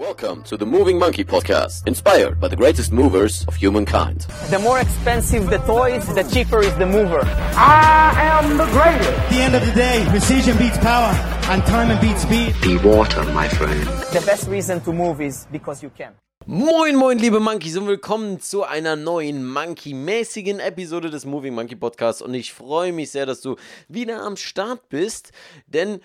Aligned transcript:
Welcome 0.00 0.44
to 0.44 0.56
the 0.56 0.64
Moving 0.64 0.98
Monkey 0.98 1.24
Podcast, 1.24 1.86
inspired 1.86 2.40
by 2.40 2.48
the 2.48 2.56
greatest 2.56 2.90
movers 2.90 3.44
of 3.46 3.54
humankind. 3.54 4.22
The 4.48 4.58
more 4.58 4.80
expensive 4.80 5.50
the 5.50 5.58
toys, 5.58 6.06
the 6.14 6.22
cheaper 6.22 6.60
is 6.60 6.74
the 6.76 6.86
mover. 6.86 7.20
I 7.22 8.14
am 8.16 8.56
the 8.56 8.64
greatest. 8.64 9.10
At 9.10 9.28
the 9.28 9.42
end 9.42 9.54
of 9.54 9.66
the 9.66 9.72
day, 9.72 10.06
precision 10.08 10.56
beats 10.56 10.78
power, 10.78 11.12
and 11.50 11.62
time 11.66 12.00
beats 12.00 12.22
speed. 12.22 12.54
Be 12.62 12.78
water, 12.78 13.22
my 13.34 13.46
friend. 13.46 13.84
The 14.10 14.22
best 14.24 14.48
reason 14.48 14.80
to 14.84 14.92
move 14.94 15.20
is 15.20 15.46
because 15.52 15.82
you 15.82 15.90
can. 15.90 16.14
Moin, 16.46 16.96
moin, 16.96 17.18
liebe 17.18 17.38
Monkeys 17.38 17.76
und 17.76 17.86
willkommen 17.86 18.40
zu 18.40 18.64
einer 18.64 18.96
neuen 18.96 19.46
Monkey-mäßigen 19.46 20.60
Episode 20.60 21.10
des 21.10 21.26
Moving 21.26 21.54
Monkey 21.54 21.76
Podcasts. 21.76 22.22
Und 22.22 22.32
ich 22.32 22.54
freue 22.54 22.94
mich 22.94 23.10
sehr, 23.10 23.26
dass 23.26 23.42
du 23.42 23.56
wieder 23.88 24.22
am 24.22 24.38
Start 24.38 24.88
bist, 24.88 25.32
denn 25.66 26.00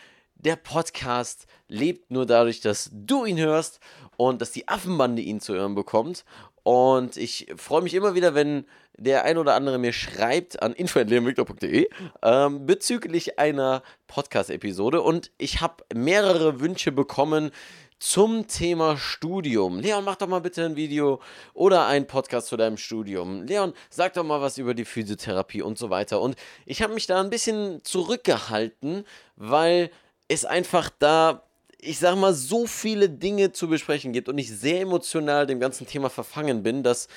der 0.45 0.55
Podcast 0.55 1.47
lebt 1.67 2.11
nur 2.11 2.25
dadurch, 2.25 2.61
dass 2.61 2.89
du 2.93 3.25
ihn 3.25 3.39
hörst 3.39 3.79
und 4.15 4.41
dass 4.41 4.51
die 4.51 4.67
Affenbande 4.67 5.21
ihn 5.21 5.41
zu 5.41 5.55
hören 5.55 5.75
bekommt. 5.75 6.23
Und 6.63 7.17
ich 7.17 7.47
freue 7.57 7.81
mich 7.81 7.93
immer 7.93 8.15
wieder, 8.15 8.33
wenn 8.33 8.65
der 8.97 9.25
ein 9.25 9.37
oder 9.37 9.55
andere 9.55 9.77
mir 9.77 9.91
schreibt 9.91 10.61
an 10.61 10.73
info.leonvictor.de 10.73 11.89
ähm, 12.23 12.65
bezüglich 12.65 13.37
einer 13.39 13.83
Podcast-Episode. 14.07 15.01
Und 15.01 15.31
ich 15.37 15.61
habe 15.61 15.83
mehrere 15.93 16.59
Wünsche 16.59 16.91
bekommen 16.91 17.51
zum 17.99 18.47
Thema 18.47 18.97
Studium. 18.97 19.79
Leon, 19.79 20.03
mach 20.03 20.15
doch 20.15 20.27
mal 20.27 20.41
bitte 20.41 20.65
ein 20.65 20.75
Video 20.75 21.21
oder 21.53 21.87
einen 21.87 22.07
Podcast 22.07 22.47
zu 22.47 22.57
deinem 22.57 22.77
Studium. 22.77 23.43
Leon, 23.43 23.73
sag 23.89 24.13
doch 24.13 24.23
mal 24.23 24.41
was 24.41 24.57
über 24.57 24.73
die 24.73 24.85
Physiotherapie 24.85 25.61
und 25.61 25.77
so 25.77 25.89
weiter. 25.89 26.21
Und 26.21 26.35
ich 26.65 26.81
habe 26.81 26.93
mich 26.93 27.07
da 27.07 27.19
ein 27.19 27.29
bisschen 27.29 27.83
zurückgehalten, 27.83 29.05
weil 29.35 29.89
es 30.27 30.45
einfach 30.45 30.89
da, 30.99 31.43
ich 31.79 31.99
sag 31.99 32.15
mal, 32.15 32.33
so 32.33 32.67
viele 32.67 33.09
Dinge 33.09 33.51
zu 33.51 33.67
besprechen 33.67 34.13
gibt 34.13 34.29
und 34.29 34.37
ich 34.37 34.49
sehr 34.51 34.81
emotional 34.81 35.45
dem 35.45 35.59
ganzen 35.59 35.87
Thema 35.87 36.09
verfangen 36.09 36.63
bin, 36.63 36.83
dass 36.83 37.07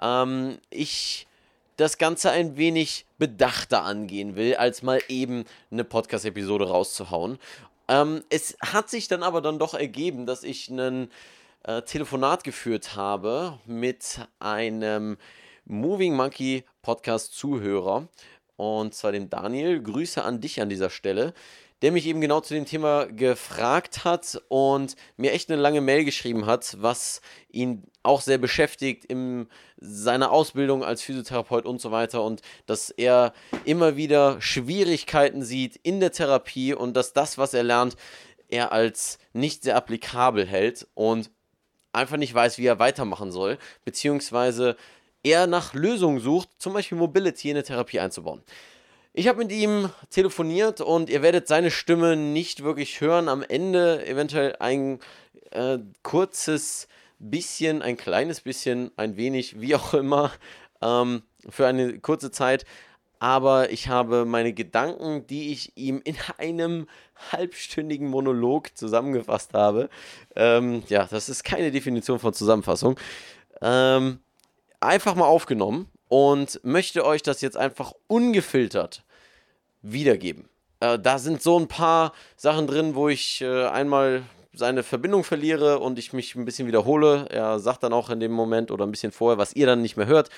ähm, 0.00 0.58
ich 0.70 1.26
das 1.76 1.96
Ganze 1.96 2.30
ein 2.30 2.56
wenig 2.56 3.06
bedachter 3.18 3.84
angehen 3.84 4.36
will, 4.36 4.56
als 4.56 4.82
mal 4.82 5.00
eben 5.08 5.44
eine 5.70 5.84
Podcast-Episode 5.84 6.68
rauszuhauen. 6.68 7.38
Ähm, 7.86 8.24
es 8.30 8.56
hat 8.60 8.90
sich 8.90 9.08
dann 9.08 9.22
aber 9.22 9.40
dann 9.40 9.58
doch 9.58 9.74
ergeben, 9.74 10.26
dass 10.26 10.42
ich 10.42 10.68
ein 10.68 11.08
äh, 11.62 11.82
Telefonat 11.82 12.44
geführt 12.44 12.96
habe 12.96 13.58
mit 13.64 14.20
einem 14.40 15.16
Moving 15.64 16.14
Monkey 16.14 16.64
Podcast-Zuhörer 16.82 18.08
und 18.56 18.94
zwar 18.94 19.12
dem 19.12 19.30
Daniel. 19.30 19.80
Grüße 19.80 20.22
an 20.22 20.40
dich 20.40 20.60
an 20.60 20.68
dieser 20.68 20.90
Stelle 20.90 21.32
der 21.82 21.92
mich 21.92 22.06
eben 22.06 22.20
genau 22.20 22.40
zu 22.40 22.54
dem 22.54 22.66
Thema 22.66 23.06
gefragt 23.06 24.04
hat 24.04 24.42
und 24.48 24.96
mir 25.16 25.32
echt 25.32 25.50
eine 25.50 25.60
lange 25.60 25.80
Mail 25.80 26.04
geschrieben 26.04 26.46
hat, 26.46 26.76
was 26.80 27.20
ihn 27.50 27.84
auch 28.02 28.20
sehr 28.20 28.38
beschäftigt 28.38 29.04
in 29.04 29.48
seiner 29.76 30.32
Ausbildung 30.32 30.82
als 30.82 31.02
Physiotherapeut 31.02 31.66
und 31.66 31.80
so 31.80 31.90
weiter 31.90 32.24
und 32.24 32.42
dass 32.66 32.90
er 32.90 33.32
immer 33.64 33.96
wieder 33.96 34.40
Schwierigkeiten 34.40 35.42
sieht 35.42 35.76
in 35.76 36.00
der 36.00 36.12
Therapie 36.12 36.74
und 36.74 36.96
dass 36.96 37.12
das, 37.12 37.38
was 37.38 37.54
er 37.54 37.62
lernt, 37.62 37.96
er 38.48 38.72
als 38.72 39.18
nicht 39.32 39.62
sehr 39.62 39.76
applikabel 39.76 40.46
hält 40.46 40.88
und 40.94 41.30
einfach 41.92 42.16
nicht 42.16 42.34
weiß, 42.34 42.58
wie 42.58 42.66
er 42.66 42.78
weitermachen 42.78 43.30
soll, 43.30 43.58
beziehungsweise 43.84 44.76
er 45.22 45.46
nach 45.46 45.74
Lösungen 45.74 46.20
sucht, 46.20 46.48
zum 46.58 46.72
Beispiel 46.72 46.98
Mobility 46.98 47.50
in 47.50 47.56
der 47.56 47.64
Therapie 47.64 48.00
einzubauen. 48.00 48.42
Ich 49.18 49.26
habe 49.26 49.38
mit 49.38 49.50
ihm 49.50 49.90
telefoniert 50.10 50.80
und 50.80 51.10
ihr 51.10 51.22
werdet 51.22 51.48
seine 51.48 51.72
Stimme 51.72 52.14
nicht 52.14 52.62
wirklich 52.62 53.00
hören. 53.00 53.28
Am 53.28 53.42
Ende 53.42 54.06
eventuell 54.06 54.54
ein 54.60 55.00
äh, 55.50 55.78
kurzes 56.04 56.86
bisschen, 57.18 57.82
ein 57.82 57.96
kleines 57.96 58.42
bisschen, 58.42 58.92
ein 58.96 59.16
wenig, 59.16 59.60
wie 59.60 59.74
auch 59.74 59.92
immer, 59.92 60.30
ähm, 60.80 61.24
für 61.48 61.66
eine 61.66 61.98
kurze 61.98 62.30
Zeit. 62.30 62.64
Aber 63.18 63.72
ich 63.72 63.88
habe 63.88 64.24
meine 64.24 64.52
Gedanken, 64.52 65.26
die 65.26 65.50
ich 65.50 65.76
ihm 65.76 66.00
in 66.04 66.14
einem 66.38 66.86
halbstündigen 67.32 68.06
Monolog 68.06 68.78
zusammengefasst 68.78 69.52
habe. 69.52 69.90
Ähm, 70.36 70.84
ja, 70.86 71.08
das 71.10 71.28
ist 71.28 71.42
keine 71.42 71.72
Definition 71.72 72.20
von 72.20 72.34
Zusammenfassung. 72.34 73.00
Ähm, 73.62 74.20
einfach 74.78 75.16
mal 75.16 75.26
aufgenommen 75.26 75.90
und 76.06 76.60
möchte 76.62 77.04
euch 77.04 77.24
das 77.24 77.40
jetzt 77.40 77.56
einfach 77.56 77.94
ungefiltert 78.06 79.02
wiedergeben. 79.92 80.48
Äh, 80.80 80.98
da 80.98 81.18
sind 81.18 81.42
so 81.42 81.58
ein 81.58 81.68
paar 81.68 82.12
Sachen 82.36 82.66
drin, 82.66 82.94
wo 82.94 83.08
ich 83.08 83.40
äh, 83.40 83.66
einmal 83.66 84.22
seine 84.52 84.82
Verbindung 84.82 85.24
verliere 85.24 85.78
und 85.78 85.98
ich 85.98 86.12
mich 86.12 86.34
ein 86.34 86.44
bisschen 86.44 86.66
wiederhole. 86.66 87.26
Er 87.30 87.58
sagt 87.60 87.82
dann 87.82 87.92
auch 87.92 88.10
in 88.10 88.20
dem 88.20 88.32
Moment 88.32 88.70
oder 88.70 88.86
ein 88.86 88.90
bisschen 88.90 89.12
vorher, 89.12 89.38
was 89.38 89.54
ihr 89.54 89.66
dann 89.66 89.82
nicht 89.82 89.96
mehr 89.96 90.06
hört, 90.06 90.30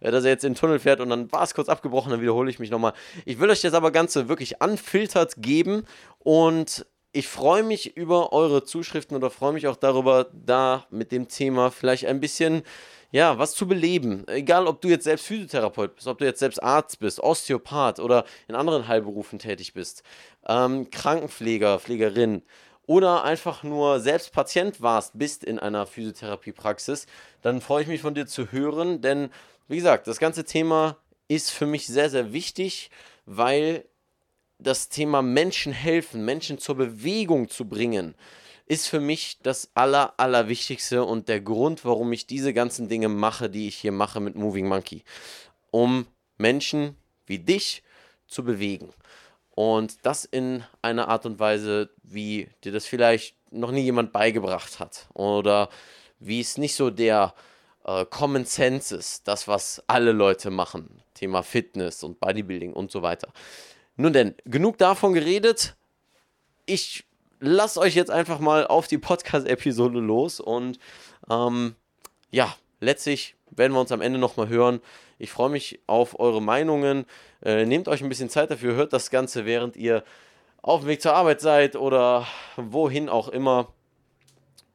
äh, 0.00 0.10
dass 0.10 0.24
er 0.24 0.30
jetzt 0.30 0.44
in 0.44 0.52
den 0.52 0.58
Tunnel 0.58 0.78
fährt 0.78 1.00
und 1.00 1.10
dann 1.10 1.30
war 1.32 1.42
es 1.42 1.54
kurz 1.54 1.68
abgebrochen, 1.68 2.10
dann 2.10 2.20
wiederhole 2.20 2.50
ich 2.50 2.58
mich 2.58 2.70
nochmal. 2.70 2.92
Ich 3.24 3.40
will 3.40 3.50
euch 3.50 3.60
das 3.60 3.74
aber 3.74 3.90
Ganze 3.90 4.28
wirklich 4.28 4.60
unfiltert 4.60 5.34
geben 5.38 5.84
und 6.18 6.86
ich 7.12 7.26
freue 7.26 7.62
mich 7.62 7.96
über 7.96 8.32
eure 8.32 8.64
Zuschriften 8.64 9.16
oder 9.16 9.30
freue 9.30 9.52
mich 9.52 9.66
auch 9.66 9.76
darüber, 9.76 10.26
da 10.32 10.86
mit 10.90 11.10
dem 11.10 11.28
Thema 11.28 11.70
vielleicht 11.70 12.06
ein 12.06 12.20
bisschen 12.20 12.62
ja, 13.10 13.38
was 13.38 13.54
zu 13.54 13.66
beleben. 13.66 14.26
Egal, 14.28 14.66
ob 14.66 14.80
du 14.80 14.88
jetzt 14.88 15.04
selbst 15.04 15.26
Physiotherapeut 15.26 15.96
bist, 15.96 16.06
ob 16.06 16.18
du 16.18 16.24
jetzt 16.24 16.40
selbst 16.40 16.62
Arzt 16.62 16.98
bist, 16.98 17.20
Osteopath 17.20 18.00
oder 18.00 18.24
in 18.48 18.54
anderen 18.54 18.88
Heilberufen 18.88 19.38
tätig 19.38 19.72
bist, 19.72 20.02
ähm, 20.46 20.90
Krankenpfleger, 20.90 21.78
Pflegerin 21.78 22.42
oder 22.86 23.24
einfach 23.24 23.62
nur 23.62 24.00
selbst 24.00 24.32
Patient 24.32 24.80
warst, 24.80 25.18
bist 25.18 25.44
in 25.44 25.58
einer 25.58 25.86
Physiotherapiepraxis, 25.86 27.06
dann 27.42 27.60
freue 27.60 27.82
ich 27.82 27.88
mich 27.88 28.00
von 28.00 28.14
dir 28.14 28.26
zu 28.26 28.52
hören, 28.52 29.00
denn 29.00 29.30
wie 29.68 29.76
gesagt, 29.76 30.06
das 30.06 30.18
ganze 30.18 30.44
Thema 30.44 30.96
ist 31.28 31.50
für 31.50 31.66
mich 31.66 31.86
sehr, 31.86 32.08
sehr 32.08 32.32
wichtig, 32.32 32.90
weil 33.26 33.84
das 34.58 34.88
Thema 34.88 35.22
Menschen 35.22 35.72
helfen, 35.72 36.24
Menschen 36.24 36.58
zur 36.58 36.76
Bewegung 36.76 37.48
zu 37.48 37.68
bringen, 37.68 38.14
ist 38.68 38.86
für 38.86 39.00
mich 39.00 39.38
das 39.42 39.70
Aller, 39.74 40.12
Allerwichtigste 40.18 41.04
und 41.04 41.28
der 41.28 41.40
Grund, 41.40 41.84
warum 41.84 42.12
ich 42.12 42.26
diese 42.26 42.52
ganzen 42.52 42.88
Dinge 42.88 43.08
mache, 43.08 43.48
die 43.48 43.66
ich 43.66 43.76
hier 43.76 43.92
mache 43.92 44.20
mit 44.20 44.36
Moving 44.36 44.68
Monkey. 44.68 45.02
Um 45.70 46.06
Menschen 46.36 46.96
wie 47.26 47.38
dich 47.38 47.82
zu 48.26 48.44
bewegen. 48.44 48.92
Und 49.50 49.98
das 50.02 50.24
in 50.24 50.62
einer 50.82 51.08
Art 51.08 51.26
und 51.26 51.40
Weise, 51.40 51.90
wie 52.02 52.48
dir 52.62 52.72
das 52.72 52.86
vielleicht 52.86 53.34
noch 53.50 53.70
nie 53.70 53.82
jemand 53.82 54.12
beigebracht 54.12 54.78
hat. 54.78 55.08
Oder 55.14 55.70
wie 56.20 56.40
es 56.40 56.58
nicht 56.58 56.74
so 56.74 56.90
der 56.90 57.34
äh, 57.84 58.04
Common 58.04 58.44
Sense 58.44 58.94
ist, 58.94 59.26
das, 59.26 59.48
was 59.48 59.82
alle 59.86 60.12
Leute 60.12 60.50
machen. 60.50 61.02
Thema 61.14 61.42
Fitness 61.42 62.04
und 62.04 62.20
Bodybuilding 62.20 62.72
und 62.72 62.90
so 62.92 63.02
weiter. 63.02 63.32
Nun 63.96 64.12
denn, 64.12 64.34
genug 64.44 64.78
davon 64.78 65.14
geredet. 65.14 65.74
Ich 66.66 67.07
lasst 67.40 67.78
euch 67.78 67.94
jetzt 67.94 68.10
einfach 68.10 68.38
mal 68.38 68.66
auf 68.66 68.86
die 68.86 68.98
Podcast-Episode 68.98 70.00
los 70.00 70.40
und 70.40 70.78
ähm, 71.30 71.74
ja, 72.30 72.54
letztlich 72.80 73.34
werden 73.50 73.72
wir 73.72 73.80
uns 73.80 73.92
am 73.92 74.00
Ende 74.00 74.18
nochmal 74.18 74.48
hören. 74.48 74.80
Ich 75.18 75.30
freue 75.30 75.50
mich 75.50 75.80
auf 75.86 76.18
eure 76.20 76.42
Meinungen. 76.42 77.06
Äh, 77.42 77.64
nehmt 77.64 77.88
euch 77.88 78.02
ein 78.02 78.08
bisschen 78.08 78.30
Zeit 78.30 78.50
dafür, 78.50 78.74
hört 78.74 78.92
das 78.92 79.10
Ganze, 79.10 79.44
während 79.46 79.76
ihr 79.76 80.04
auf 80.62 80.80
dem 80.82 80.88
Weg 80.88 81.02
zur 81.02 81.14
Arbeit 81.14 81.40
seid 81.40 81.76
oder 81.76 82.26
wohin 82.56 83.08
auch 83.08 83.28
immer. 83.28 83.72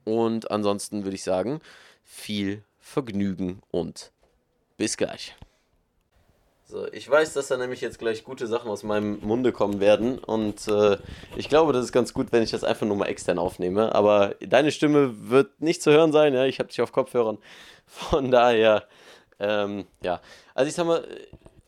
Und 0.06 0.52
ansonsten 0.52 1.04
würde 1.04 1.16
ich 1.16 1.24
sagen, 1.24 1.62
viel 2.04 2.64
Vergnügen 2.80 3.62
und 3.72 4.12
bis 4.78 4.98
gleich. 4.98 5.36
So, 6.74 6.92
ich 6.92 7.08
weiß, 7.08 7.34
dass 7.34 7.50
da 7.50 7.58
nämlich 7.58 7.82
jetzt 7.82 8.00
gleich 8.00 8.24
gute 8.24 8.48
Sachen 8.48 8.72
aus 8.72 8.82
meinem 8.82 9.20
Munde 9.22 9.52
kommen 9.52 9.80
werden 9.80 10.18
und 10.18 10.68
äh, 10.68 10.98
ich 11.38 11.48
glaube, 11.48 11.72
das 11.72 11.86
ist 11.86 11.92
ganz 11.92 12.16
gut, 12.16 12.32
wenn 12.32 12.42
ich 12.42 12.50
das 12.50 12.64
einfach 12.64 12.88
nur 12.88 12.98
mal 12.98 13.06
extern 13.06 13.38
aufnehme. 13.38 13.94
Aber 13.94 14.34
deine 14.40 14.72
Stimme 14.72 15.30
wird 15.30 15.62
nicht 15.62 15.84
zu 15.84 15.92
hören 15.92 16.12
sein, 16.12 16.34
ja, 16.34 16.46
ich 16.46 16.58
habe 16.58 16.70
dich 16.70 16.82
auf 16.82 16.92
Kopfhörern. 16.92 17.38
Von 17.86 18.32
daher, 18.32 18.88
ähm, 19.40 19.86
ja. 20.02 20.20
Also 20.56 20.68
ich 20.68 20.74
sag 20.74 20.88
mal, 20.88 21.08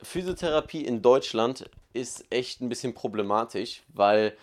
Physiotherapie 0.01 0.83
in 0.83 1.03
Deutschland 1.03 1.69
ist 1.93 2.25
echt 2.31 2.61
ein 2.61 2.69
bisschen 2.69 2.95
problematisch, 2.95 3.83
weil 3.93 4.35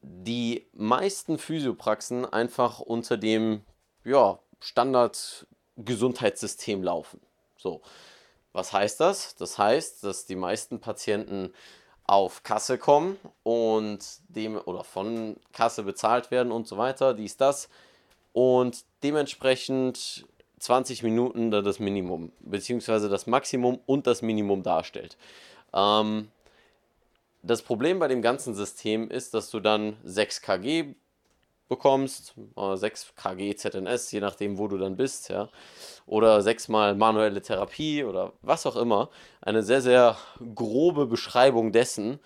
die 0.00 0.68
meisten 0.74 1.38
Physiopraxen 1.38 2.24
einfach 2.24 2.78
unter 2.78 3.16
dem 3.16 3.62
ja, 4.04 4.38
Standard-Gesundheitssystem 4.60 6.84
laufen. 6.84 7.20
So. 7.56 7.82
Was 8.52 8.72
heißt 8.72 9.00
das? 9.00 9.36
Das 9.36 9.58
heißt, 9.58 10.04
dass 10.04 10.26
die 10.26 10.36
meisten 10.36 10.80
Patienten 10.80 11.52
auf 12.04 12.42
Kasse 12.42 12.78
kommen 12.78 13.16
und 13.44 14.04
dem 14.28 14.56
oder 14.56 14.82
von 14.82 15.36
Kasse 15.52 15.84
bezahlt 15.84 16.30
werden 16.32 16.50
und 16.50 16.66
so 16.66 16.76
weiter, 16.76 17.14
dies, 17.14 17.36
das. 17.36 17.68
Und 18.32 18.84
dementsprechend 19.02 20.26
20 20.58 21.02
Minuten 21.02 21.50
das 21.50 21.78
Minimum, 21.78 22.32
beziehungsweise 22.40 23.08
das 23.08 23.26
Maximum 23.26 23.78
und 23.86 24.06
das 24.06 24.22
Minimum 24.22 24.62
darstellt. 24.62 25.16
Ähm, 25.72 26.30
das 27.42 27.62
Problem 27.62 27.98
bei 27.98 28.08
dem 28.08 28.22
ganzen 28.22 28.54
System 28.54 29.08
ist, 29.10 29.32
dass 29.32 29.50
du 29.50 29.60
dann 29.60 29.96
6 30.04 30.42
kg 30.42 30.94
bekommst, 31.70 32.34
äh, 32.56 32.76
6 32.76 33.14
kg 33.16 33.56
ZNS, 33.56 34.12
je 34.12 34.20
nachdem, 34.20 34.58
wo 34.58 34.68
du 34.68 34.76
dann 34.76 34.96
bist, 34.96 35.30
ja, 35.30 35.48
oder 36.04 36.42
sechsmal 36.42 36.94
manuelle 36.94 37.40
Therapie 37.40 38.04
oder 38.04 38.32
was 38.42 38.66
auch 38.66 38.76
immer, 38.76 39.08
eine 39.40 39.62
sehr, 39.62 39.80
sehr 39.80 40.18
grobe 40.54 41.06
Beschreibung 41.06 41.72
dessen, 41.72 42.18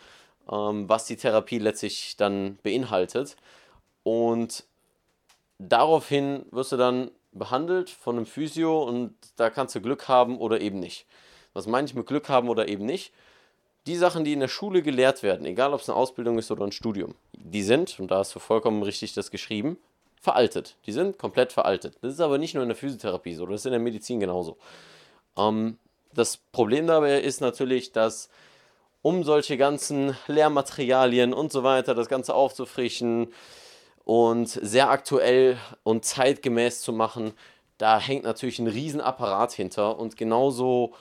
ähm, 0.50 0.88
was 0.88 1.04
die 1.04 1.16
Therapie 1.16 1.58
letztlich 1.58 2.16
dann 2.16 2.58
beinhaltet. 2.62 3.36
Und 4.02 4.64
daraufhin 5.58 6.46
wirst 6.50 6.72
du 6.72 6.76
dann 6.76 7.10
behandelt 7.32 7.90
von 7.90 8.16
einem 8.16 8.26
Physio 8.26 8.82
und 8.82 9.14
da 9.36 9.50
kannst 9.50 9.74
du 9.74 9.80
Glück 9.80 10.08
haben 10.08 10.38
oder 10.38 10.60
eben 10.60 10.80
nicht. 10.80 11.06
Was 11.52 11.66
meine 11.66 11.86
ich 11.86 11.94
mit 11.94 12.06
Glück 12.06 12.28
haben 12.28 12.48
oder 12.48 12.68
eben 12.68 12.86
nicht? 12.86 13.12
Die 13.86 13.96
Sachen, 13.96 14.24
die 14.24 14.32
in 14.32 14.40
der 14.40 14.48
Schule 14.48 14.82
gelehrt 14.82 15.22
werden, 15.22 15.46
egal 15.46 15.74
ob 15.74 15.80
es 15.80 15.88
eine 15.88 15.96
Ausbildung 15.96 16.38
ist 16.38 16.50
oder 16.50 16.64
ein 16.64 16.72
Studium, 16.72 17.14
die 17.32 17.62
sind, 17.62 17.98
und 18.00 18.10
da 18.10 18.18
hast 18.18 18.34
du 18.34 18.38
vollkommen 18.38 18.82
richtig 18.82 19.12
das 19.12 19.30
geschrieben, 19.30 19.76
veraltet. 20.20 20.76
Die 20.86 20.92
sind 20.92 21.18
komplett 21.18 21.52
veraltet. 21.52 21.98
Das 22.00 22.14
ist 22.14 22.20
aber 22.20 22.38
nicht 22.38 22.54
nur 22.54 22.62
in 22.62 22.70
der 22.70 22.76
Physiotherapie 22.76 23.34
so, 23.34 23.44
das 23.46 23.60
ist 23.60 23.66
in 23.66 23.72
der 23.72 23.80
Medizin 23.80 24.20
genauso. 24.20 24.56
Ähm, 25.36 25.78
das 26.14 26.38
Problem 26.52 26.86
dabei 26.86 27.20
ist 27.20 27.40
natürlich, 27.40 27.92
dass 27.92 28.30
um 29.02 29.22
solche 29.22 29.58
ganzen 29.58 30.16
Lehrmaterialien 30.28 31.34
und 31.34 31.52
so 31.52 31.62
weiter, 31.62 31.94
das 31.94 32.08
Ganze 32.08 32.34
aufzufrischen, 32.34 33.28
und 34.04 34.48
sehr 34.48 34.90
aktuell 34.90 35.58
und 35.82 36.04
zeitgemäß 36.04 36.82
zu 36.82 36.92
machen, 36.92 37.32
da 37.78 37.98
hängt 37.98 38.24
natürlich 38.24 38.58
ein 38.58 38.66
Riesenapparat 38.66 39.52
hinter 39.52 39.98
und 39.98 40.16
genauso 40.16 40.94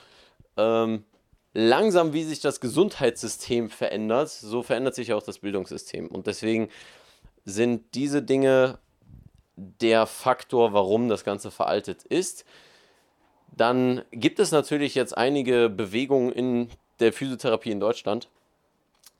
ähm, 0.57 1.03
langsam 1.53 2.13
wie 2.13 2.23
sich 2.23 2.39
das 2.39 2.59
Gesundheitssystem 2.59 3.69
verändert, 3.69 4.29
so 4.29 4.63
verändert 4.63 4.95
sich 4.95 5.13
auch 5.13 5.23
das 5.23 5.39
Bildungssystem 5.39 6.07
und 6.07 6.27
deswegen 6.27 6.69
sind 7.45 7.83
diese 7.93 8.21
Dinge 8.21 8.79
der 9.55 10.07
Faktor, 10.07 10.73
warum 10.73 11.09
das 11.09 11.23
Ganze 11.23 11.51
veraltet 11.51 12.03
ist. 12.03 12.45
Dann 13.55 14.03
gibt 14.11 14.39
es 14.39 14.51
natürlich 14.51 14.95
jetzt 14.95 15.15
einige 15.15 15.69
Bewegungen 15.69 16.31
in 16.31 16.69
der 16.99 17.13
Physiotherapie 17.13 17.71
in 17.71 17.79
Deutschland, 17.79 18.29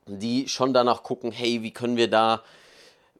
die 0.08 0.48
schon 0.48 0.74
danach 0.74 1.04
gucken, 1.04 1.32
hey, 1.32 1.62
wie 1.62 1.72
können 1.72 1.98
wir 1.98 2.10
da 2.10 2.44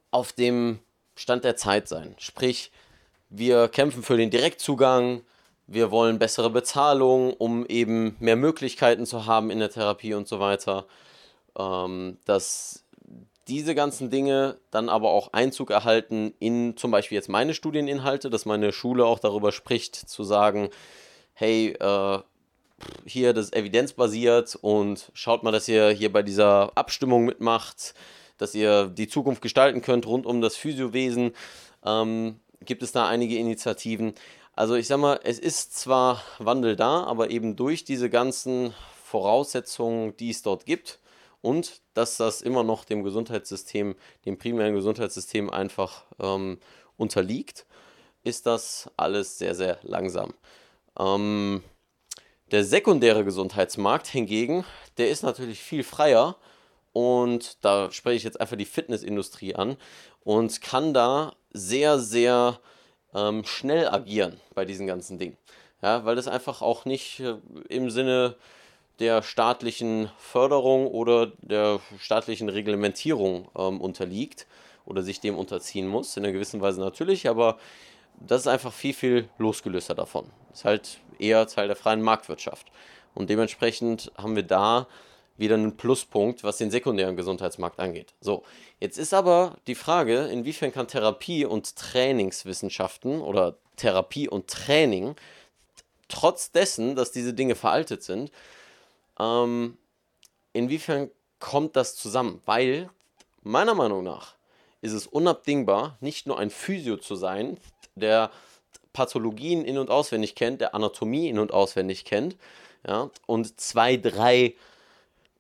auf 0.10 0.34
dem 0.34 0.80
Stand 1.16 1.44
der 1.44 1.56
Zeit 1.56 1.88
sein. 1.88 2.16
Sprich, 2.18 2.72
wir 3.30 3.68
kämpfen 3.68 4.04
für 4.04 4.18
den 4.18 4.32
Direktzugang, 4.32 5.22
wir 5.74 5.92
wollen 5.92 6.20
bessere 6.20 6.50
Bezahlung, 6.50 7.34
um 7.34 7.66
eben 7.66 8.16
mehr 8.20 8.36
Möglichkeiten 8.36 9.06
zu 9.06 9.26
haben 9.26 9.52
in 9.52 9.60
der 9.60 9.70
Therapie 9.70 10.14
und 10.14 10.28
so 10.28 10.40
weiter. 10.40 10.86
Ähm, 11.58 12.18
dass 12.26 12.84
diese 13.48 13.76
ganzen 13.76 14.10
Dinge 14.10 14.58
dann 14.72 14.90
aber 14.90 15.10
auch 15.10 15.34
Einzug 15.34 15.70
erhalten 15.70 16.34
in 16.40 16.78
zum 16.78 16.92
Beispiel 16.92 17.18
jetzt 17.18 17.30
meine 17.30 17.54
Studieninhalte, 17.54 18.30
dass 18.30 18.46
meine 18.46 18.72
Schule 18.72 19.06
auch 19.06 19.20
darüber 19.20 19.52
spricht, 19.52 19.96
zu 19.96 20.24
sagen, 20.24 20.70
hey, 21.34 21.76
äh, 21.80 22.20
hier 23.06 23.34
das 23.34 23.46
ist 23.46 23.56
evidenzbasiert 23.56 24.58
und 24.62 25.12
schaut 25.14 25.44
mal, 25.44 25.52
dass 25.52 25.68
ihr 25.68 25.90
hier 25.90 26.12
bei 26.12 26.24
dieser 26.24 26.72
Abstimmung 26.76 27.26
mitmacht 27.26 27.94
dass 28.38 28.56
ihr 28.56 28.88
die 28.88 29.08
Zukunft 29.08 29.42
gestalten 29.42 29.82
könnt 29.82 30.06
rund 30.06 30.26
um 30.26 30.42
das 30.42 30.56
Physiowesen. 30.56 31.32
Ähm, 31.86 32.40
gibt 32.62 32.84
es 32.84 32.92
da 32.92 33.08
einige 33.08 33.38
Initiativen. 33.38 34.14
Also 34.56 34.76
ich 34.76 34.88
sag 34.88 35.00
mal, 35.00 35.20
es 35.24 35.40
ist 35.40 35.76
zwar 35.76 36.24
Wandel 36.38 36.76
da, 36.76 37.04
aber 37.04 37.32
eben 37.32 37.56
durch 37.56 37.86
diese 37.86 38.10
ganzen 38.10 38.74
Voraussetzungen, 39.04 40.16
die 40.18 40.30
es 40.30 40.44
dort 40.44 40.66
gibt 40.68 41.00
und 41.42 41.82
dass 41.96 42.18
das 42.18 42.44
immer 42.44 42.64
noch 42.64 42.86
dem 42.86 43.04
Gesundheitssystem, 43.04 43.96
dem 44.26 44.38
primären 44.38 44.76
Gesundheitssystem 44.76 45.50
einfach 45.50 46.04
ähm, 46.20 46.60
unterliegt, 46.98 47.66
ist 48.24 48.46
das 48.46 48.92
alles 48.96 49.40
sehr, 49.40 49.56
sehr 49.56 49.80
langsam. 49.82 50.34
Ähm, 51.00 51.64
der 52.52 52.64
sekundäre 52.64 53.26
Gesundheitsmarkt 53.26 54.06
hingegen, 54.06 54.66
der 54.98 55.10
ist 55.10 55.24
natürlich 55.24 55.62
viel 55.62 55.84
freier 55.84 56.36
und 56.92 57.58
da 57.66 57.92
spreche 57.92 58.18
ich 58.18 58.24
jetzt 58.24 58.40
einfach 58.40 58.56
die 58.58 58.66
Fitnessindustrie 58.66 59.56
an 59.56 59.78
und 60.24 60.62
kann 60.62 60.94
da 60.94 61.36
sehr, 61.52 61.98
sehr 61.98 62.60
ähm, 63.16 63.44
schnell 63.46 63.88
agieren 63.88 64.40
bei 64.54 64.66
diesen 64.66 64.88
ganzen 64.88 65.18
Dingen. 65.18 65.38
Ja, 65.82 66.06
weil 66.06 66.16
das 66.16 66.28
einfach 66.28 66.62
auch 66.62 66.86
nicht 66.86 67.20
äh, 67.20 67.36
im 67.70 67.90
Sinne 67.90 68.36
der 69.00 69.22
staatlichen 69.22 70.10
Förderung 70.18 70.88
oder 70.88 71.32
der 71.42 71.80
staatlichen 72.00 72.50
Reglementierung 72.50 73.50
ähm, 73.58 73.82
unterliegt 73.82 74.48
oder 74.86 75.02
sich 75.02 75.20
dem 75.20 75.38
unterziehen 75.38 75.88
muss, 75.88 76.16
in 76.16 76.24
einer 76.24 76.34
gewissen 76.34 76.62
Weise 76.62 76.80
natürlich, 76.80 77.28
aber 77.28 77.58
das 78.20 78.42
ist 78.42 78.48
einfach 78.48 78.72
viel, 78.72 78.94
viel 78.94 79.30
losgelöster 79.38 79.96
davon. 79.96 80.26
Ist 80.54 80.66
halt 80.66 81.00
eher 81.20 81.48
Teil 81.48 81.68
der 81.68 81.76
freien 81.76 82.02
Marktwirtschaft. 82.02 82.68
Und 83.16 83.30
dementsprechend 83.30 84.12
haben 84.18 84.36
wir 84.36 84.44
da 84.44 84.88
wieder 85.38 85.56
ein 85.56 85.78
Pluspunkt, 85.78 86.44
was 86.44 86.58
den 86.58 86.72
sekundären 86.72 87.16
Gesundheitsmarkt 87.16 87.80
angeht. 87.80 88.14
So, 88.22 88.44
jetzt 88.80 88.98
ist 88.98 89.14
aber 89.14 89.58
die 89.68 89.76
Frage, 89.76 90.28
inwiefern 90.28 90.72
kann 90.72 90.88
Therapie 90.88 91.46
und 91.46 91.76
Trainingswissenschaften 91.76 93.22
oder 93.22 93.58
Therapie 93.76 94.30
und 94.30 94.48
Training, 94.48 95.16
trotz 96.08 96.52
dessen, 96.52 96.96
dass 96.96 97.12
diese 97.12 97.34
Dinge 97.34 97.56
veraltet 97.56 98.04
sind, 98.04 98.32
ähm, 99.20 99.78
inwiefern 100.54 101.10
kommt 101.40 101.76
das 101.76 101.96
zusammen? 101.96 102.42
Weil 102.46 102.90
meiner 103.42 103.74
Meinung 103.74 104.04
nach 104.04 104.36
ist 104.82 104.94
es 104.94 105.08
unabdingbar, 105.08 105.98
nicht 106.00 106.28
nur 106.28 106.38
ein 106.38 106.50
Physio 106.50 106.98
zu 106.98 107.16
sein, 107.16 107.58
der 107.96 108.32
Pathologien 108.92 109.66
in- 109.66 109.78
und 109.78 109.90
auswendig 109.90 110.36
kennt, 110.36 110.62
der 110.62 110.76
Anatomie 110.76 111.30
in- 111.30 111.40
und 111.40 111.52
auswendig 111.52 112.06
kennt, 112.06 112.38
ja, 112.88 113.10
und 113.26 113.60
zwei, 113.60 113.98
drei 113.98 114.56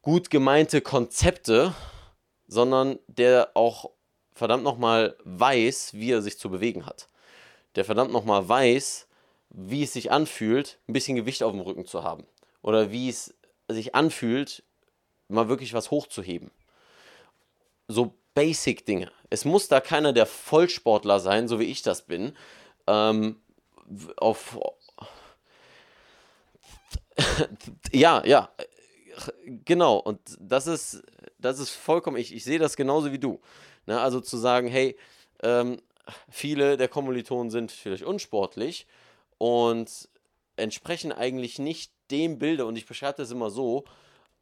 gut 0.03 0.29
gemeinte 0.29 0.81
Konzepte, 0.81 1.73
sondern 2.47 2.99
der 3.07 3.51
auch 3.55 3.89
verdammt 4.35 4.63
nochmal 4.63 5.17
weiß, 5.23 5.93
wie 5.95 6.11
er 6.11 6.21
sich 6.21 6.37
zu 6.37 6.51
bewegen 6.51 6.85
hat. 6.85 7.07
Der 7.75 7.85
verdammt 7.85 8.11
nochmal 8.11 8.47
weiß, 8.47 9.07
wie 9.49 9.83
es 9.83 9.93
sich 9.93 10.11
anfühlt, 10.11 10.77
ein 10.87 10.93
bisschen 10.93 11.15
Gewicht 11.15 11.41
auf 11.41 11.53
dem 11.53 11.61
Rücken 11.61 11.87
zu 11.87 12.03
haben. 12.03 12.27
Oder 12.61 12.91
wie 12.91 13.09
es 13.09 13.33
sich 13.69 13.95
anfühlt, 13.95 14.63
mal 15.29 15.47
wirklich 15.47 15.73
was 15.73 15.89
hochzuheben. 15.89 16.51
So 17.87 18.13
Basic-Dinge. 18.35 19.11
Es 19.29 19.45
muss 19.45 19.69
da 19.69 19.79
keiner 19.79 20.11
der 20.11 20.25
Vollsportler 20.25 21.19
sein, 21.19 21.47
so 21.47 21.59
wie 21.59 21.65
ich 21.65 21.81
das 21.81 22.05
bin. 22.05 22.35
Ähm, 22.87 23.41
auf. 24.17 24.59
ja, 27.91 28.25
ja, 28.25 28.49
genau, 29.65 29.97
und 29.97 30.19
das 30.39 30.67
ist, 30.67 31.03
das 31.37 31.59
ist 31.59 31.71
vollkommen, 31.71 32.17
ich, 32.17 32.33
ich 32.33 32.43
sehe 32.43 32.59
das 32.59 32.75
genauso 32.75 33.11
wie 33.11 33.19
du. 33.19 33.39
Ne? 33.85 33.99
Also 33.99 34.19
zu 34.21 34.37
sagen, 34.37 34.67
hey, 34.67 34.97
ähm, 35.41 35.81
viele 36.29 36.77
der 36.77 36.87
Kommilitonen 36.87 37.49
sind 37.49 37.71
vielleicht 37.71 38.03
unsportlich 38.03 38.87
und 39.37 40.09
entsprechen 40.55 41.11
eigentlich 41.11 41.59
nicht 41.59 41.93
dem 42.11 42.37
Bilde, 42.37 42.65
und 42.65 42.75
ich 42.75 42.85
beschreibe 42.85 43.17
das 43.17 43.31
immer 43.31 43.49
so, 43.49 43.85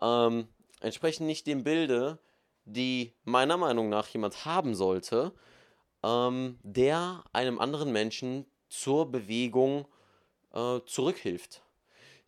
ähm, 0.02 0.48
entsprechen 0.82 1.26
nicht 1.26 1.48
dem 1.48 1.64
Bilde, 1.64 2.20
die 2.66 3.14
meiner 3.24 3.58
Meinung 3.58 3.90
nach 3.90 4.08
jemand 4.08 4.46
haben 4.46 4.76
sollte, 4.76 5.34
ähm, 6.04 6.60
der 6.64 7.24
einem 7.34 7.60
anderen 7.60 7.92
Menschen 7.92 8.46
zur 8.70 9.12
Bewegung 9.12 9.88
äh, 10.54 10.80
zurückhilft. 10.86 11.62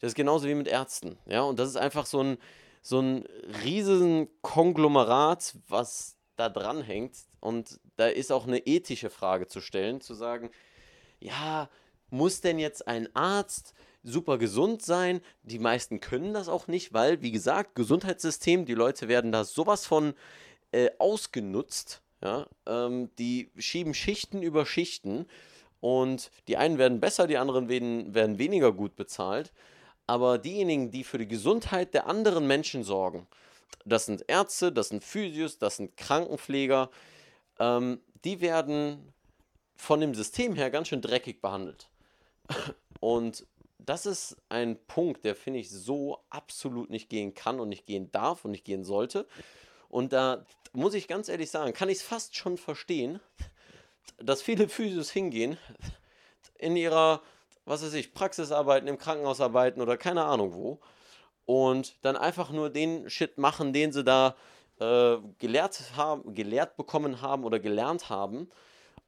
Das 0.04 0.10
ist 0.10 0.16
genauso 0.16 0.50
wie 0.50 0.54
mit 0.54 0.68
Ärzten. 0.68 1.18
Ja, 1.28 1.44
und 1.44 1.58
das 1.58 1.70
ist 1.70 1.78
einfach 1.78 2.06
so 2.06 2.22
ein, 2.22 2.38
so 2.82 3.00
ein 3.00 3.24
riesen 3.64 4.28
Konglomerat, 4.42 5.56
was 5.70 6.18
da 6.36 6.50
dran 6.50 6.82
hängt. 6.82 7.16
Und 7.40 7.80
da 7.96 8.08
ist 8.08 8.30
auch 8.30 8.46
eine 8.46 8.60
ethische 8.68 9.10
Frage 9.10 9.48
zu 9.48 9.62
stellen, 9.62 10.02
zu 10.02 10.14
sagen, 10.14 10.50
ja, 11.22 11.70
muss 12.10 12.42
denn 12.42 12.60
jetzt 12.60 12.86
ein 12.86 13.16
Arzt 13.16 13.76
super 14.04 14.38
gesund 14.38 14.82
sein? 14.82 15.22
Die 15.44 15.58
meisten 15.58 16.02
können 16.02 16.34
das 16.34 16.50
auch 16.50 16.68
nicht, 16.68 16.92
weil, 16.92 17.22
wie 17.22 17.32
gesagt, 17.32 17.74
Gesundheitssystem, 17.74 18.66
die 18.66 18.76
Leute 18.76 19.08
werden 19.08 19.32
da 19.32 19.46
sowas 19.46 19.86
von 19.86 20.16
äh, 20.74 20.90
ausgenutzt. 21.00 22.02
Ja? 22.22 22.48
Ähm, 22.66 23.10
die 23.20 23.52
schieben 23.58 23.94
Schichten 23.94 24.42
über 24.42 24.66
Schichten 24.66 25.28
und 25.80 26.30
die 26.50 26.58
einen 26.58 26.78
werden 26.78 27.00
besser, 27.00 27.26
die 27.26 27.38
anderen 27.38 27.70
werden, 27.70 28.14
werden 28.14 28.38
weniger 28.38 28.74
gut 28.74 28.98
bezahlt 28.98 29.54
aber 30.08 30.38
diejenigen, 30.38 30.92
die 30.92 31.04
für 31.04 31.18
die 31.18 31.28
Gesundheit 31.28 31.94
der 31.94 32.08
anderen 32.08 32.48
Menschen 32.48 32.84
sorgen, 32.84 33.28
das 33.86 34.06
sind 34.06 34.24
Ärzte, 34.28 34.72
das 34.72 34.90
sind 34.90 35.04
Physios, 35.04 35.58
das 35.58 35.78
sind 35.78 35.98
Krankenpfleger, 35.98 36.90
ähm, 37.60 38.00
die 38.24 38.42
werden 38.42 39.14
von 39.76 40.00
dem 40.00 40.16
System 40.16 40.56
her 40.56 40.70
ganz 40.70 40.88
schön 40.88 41.02
dreckig 41.02 41.42
behandelt. 41.42 41.90
Und 43.00 43.46
das 43.80 44.06
ist 44.06 44.38
ein 44.50 44.78
Punkt, 44.88 45.26
der 45.26 45.36
finde 45.36 45.60
ich 45.60 45.70
so 45.70 46.20
absolut 46.30 46.90
nicht 46.90 47.10
gehen 47.10 47.34
kann 47.34 47.60
und 47.60 47.70
nicht 47.70 47.86
gehen 47.86 48.12
darf 48.12 48.46
und 48.46 48.52
nicht 48.52 48.64
gehen 48.64 48.84
sollte. 48.86 49.28
Und 49.90 50.14
da 50.14 50.46
muss 50.72 50.94
ich 50.94 51.08
ganz 51.08 51.28
ehrlich 51.28 51.52
sagen, 51.52 51.74
kann 51.74 51.90
ich 51.90 51.98
es 51.98 52.04
fast 52.04 52.36
schon 52.36 52.58
verstehen, 52.58 53.20
dass 54.18 54.42
viele 54.42 54.70
Physios 54.70 55.12
hingehen, 55.12 55.58
in 56.58 56.78
ihrer, 56.78 57.22
was 57.66 57.84
weiß 57.84 57.94
ich, 57.94 58.14
Praxis 58.14 58.52
arbeiten, 58.52 58.88
im 58.88 58.98
Krankenhaus 58.98 59.42
arbeiten 59.42 59.82
oder 59.82 59.98
keine 59.98 60.26
Ahnung 60.26 60.54
wo 60.54 60.80
und 61.46 61.96
dann 62.04 62.16
einfach 62.16 62.52
nur 62.52 62.70
den 62.70 63.10
Shit 63.10 63.38
machen, 63.38 63.74
den 63.74 63.92
sie 63.92 64.04
da 64.04 64.36
äh, 64.80 65.18
gelehrt, 65.40 65.82
haben, 65.96 66.34
gelehrt 66.34 66.78
bekommen 66.78 67.22
haben 67.22 67.44
oder 67.44 67.60
gelernt 67.60 68.10
haben 68.10 68.50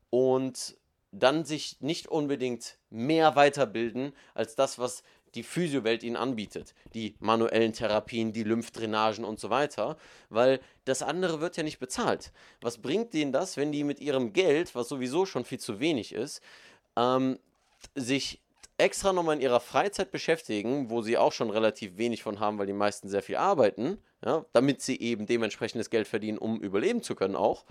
und 0.10 0.78
dann 1.12 1.46
sich 1.46 1.78
nicht 1.80 2.08
unbedingt 2.08 2.78
mehr 2.90 3.36
weiterbilden 3.36 4.14
als 4.34 4.56
das, 4.56 4.80
was 4.80 5.04
die 5.34 5.44
Physiowelt 5.44 6.04
ihnen 6.04 6.16
anbietet. 6.16 6.74
Die 6.94 7.16
manuellen 7.20 7.74
Therapien, 7.74 8.32
die 8.32 8.44
Lymphdrainagen 8.44 9.26
und 9.26 9.40
so 9.40 9.50
weiter. 9.50 9.98
Weil 10.30 10.62
das 10.86 11.04
andere 11.04 11.42
wird 11.42 11.58
ja 11.58 11.64
nicht 11.64 11.80
bezahlt. 11.80 12.32
Was 12.62 12.78
bringt 12.78 13.14
denen 13.14 13.34
das, 13.34 13.58
wenn 13.58 13.72
die 13.72 13.84
mit 13.84 14.00
ihrem 14.00 14.34
Geld, 14.34 14.76
was 14.76 14.88
sowieso 14.88 15.26
schon 15.26 15.44
viel 15.44 15.60
zu 15.60 15.80
wenig 15.80 16.14
ist, 16.14 16.42
ähm, 16.96 17.38
sich 17.96 18.42
extra 18.78 19.14
nochmal 19.14 19.36
in 19.36 19.42
ihrer 19.42 19.60
Freizeit 19.60 20.12
beschäftigen, 20.12 20.90
wo 20.90 21.02
sie 21.02 21.18
auch 21.18 21.32
schon 21.32 21.50
relativ 21.50 21.98
wenig 21.98 22.24
von 22.24 22.40
haben, 22.40 22.58
weil 22.58 22.68
die 22.68 22.74
meisten 22.74 23.08
sehr 23.08 23.22
viel 23.22 23.38
arbeiten, 23.38 23.98
ja, 24.24 24.46
damit 24.54 24.82
sie 24.82 25.00
eben 25.00 25.26
dementsprechendes 25.26 25.90
Geld 25.90 26.08
verdienen, 26.08 26.38
um 26.38 26.60
überleben 26.60 27.02
zu 27.02 27.16
können 27.16 27.36
auch, 27.36 27.66